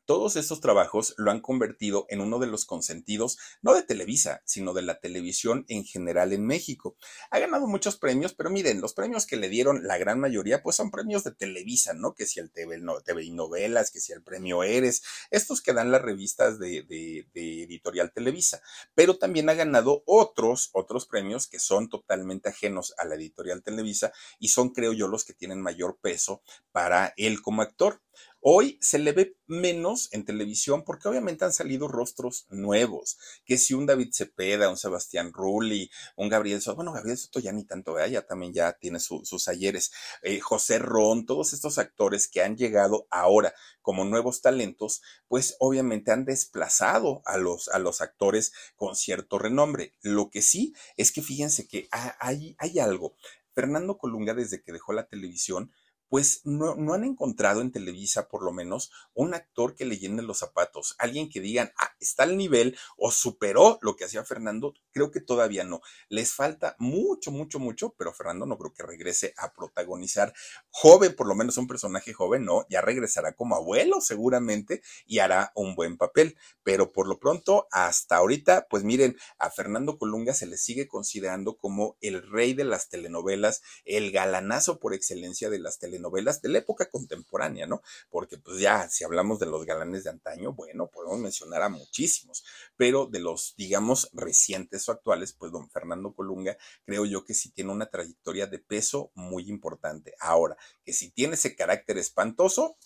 [0.05, 4.73] todos estos trabajos lo han convertido en uno de los consentidos, no de Televisa, sino
[4.73, 6.95] de la televisión en general en México.
[7.31, 10.75] Ha ganado muchos premios, pero miren, los premios que le dieron la gran mayoría, pues
[10.75, 12.13] son premios de Televisa, ¿no?
[12.13, 15.91] Que si el TV, no, y novelas, que si el premio Eres, estos que dan
[15.91, 18.61] las revistas de, de Editorial Televisa.
[18.95, 24.11] Pero también ha ganado otros, otros premios que son totalmente ajenos a la Editorial Televisa
[24.39, 26.41] y son, creo yo, los que tienen mayor peso
[26.71, 28.01] para él como actor.
[28.45, 33.73] Hoy se le ve menos en televisión porque obviamente han salido rostros nuevos, que si
[33.73, 37.93] un David Cepeda, un Sebastián Rulli, un Gabriel Soto, bueno, Gabriel Soto ya ni tanto,
[37.93, 38.09] ¿verdad?
[38.09, 43.07] ya también ya tiene sus ayeres, eh, José Ron, todos estos actores que han llegado
[43.09, 49.39] ahora como nuevos talentos, pues obviamente han desplazado a los, a los actores con cierto
[49.39, 49.93] renombre.
[50.01, 53.15] Lo que sí es que fíjense que hay, hay algo.
[53.53, 55.71] Fernando Colunga, desde que dejó la televisión,
[56.13, 60.37] pues no, han encontrado en Televisa, por lo menos, un actor que le llene los
[60.37, 65.09] zapatos, alguien que digan, ah, está al nivel o superó lo que hacía Fernando, creo
[65.09, 65.81] que todavía no.
[66.09, 70.35] Les falta mucho, mucho, mucho, pero Fernando no creo que regrese a protagonizar
[70.69, 75.51] joven, por lo menos un personaje joven, no, ya regresará como abuelo seguramente y hará
[75.55, 80.45] un buen papel, pero por lo pronto, hasta ahorita, pues miren, a Fernando Colunga se
[80.45, 85.79] le sigue considerando como el rey de las telenovelas, el galanazo por excelencia de las
[85.79, 87.81] telenovelas novelas de la época contemporánea, ¿no?
[88.11, 92.43] Porque pues ya, si hablamos de los galanes de antaño, bueno, podemos mencionar a muchísimos,
[92.77, 97.49] pero de los, digamos, recientes o actuales, pues don Fernando Colunga, creo yo que sí
[97.51, 100.13] tiene una trayectoria de peso muy importante.
[100.19, 102.77] Ahora, que si tiene ese carácter espantoso,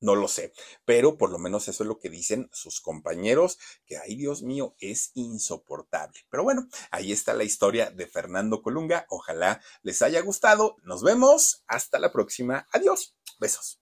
[0.00, 0.52] no lo sé,
[0.84, 4.74] pero por lo menos eso es lo que dicen sus compañeros, que ay Dios mío,
[4.78, 6.20] es insoportable.
[6.30, 9.06] Pero bueno, ahí está la historia de Fernando Colunga.
[9.08, 10.76] Ojalá les haya gustado.
[10.82, 11.62] Nos vemos.
[11.66, 12.66] Hasta la próxima.
[12.72, 13.14] Adiós.
[13.38, 13.78] Besos.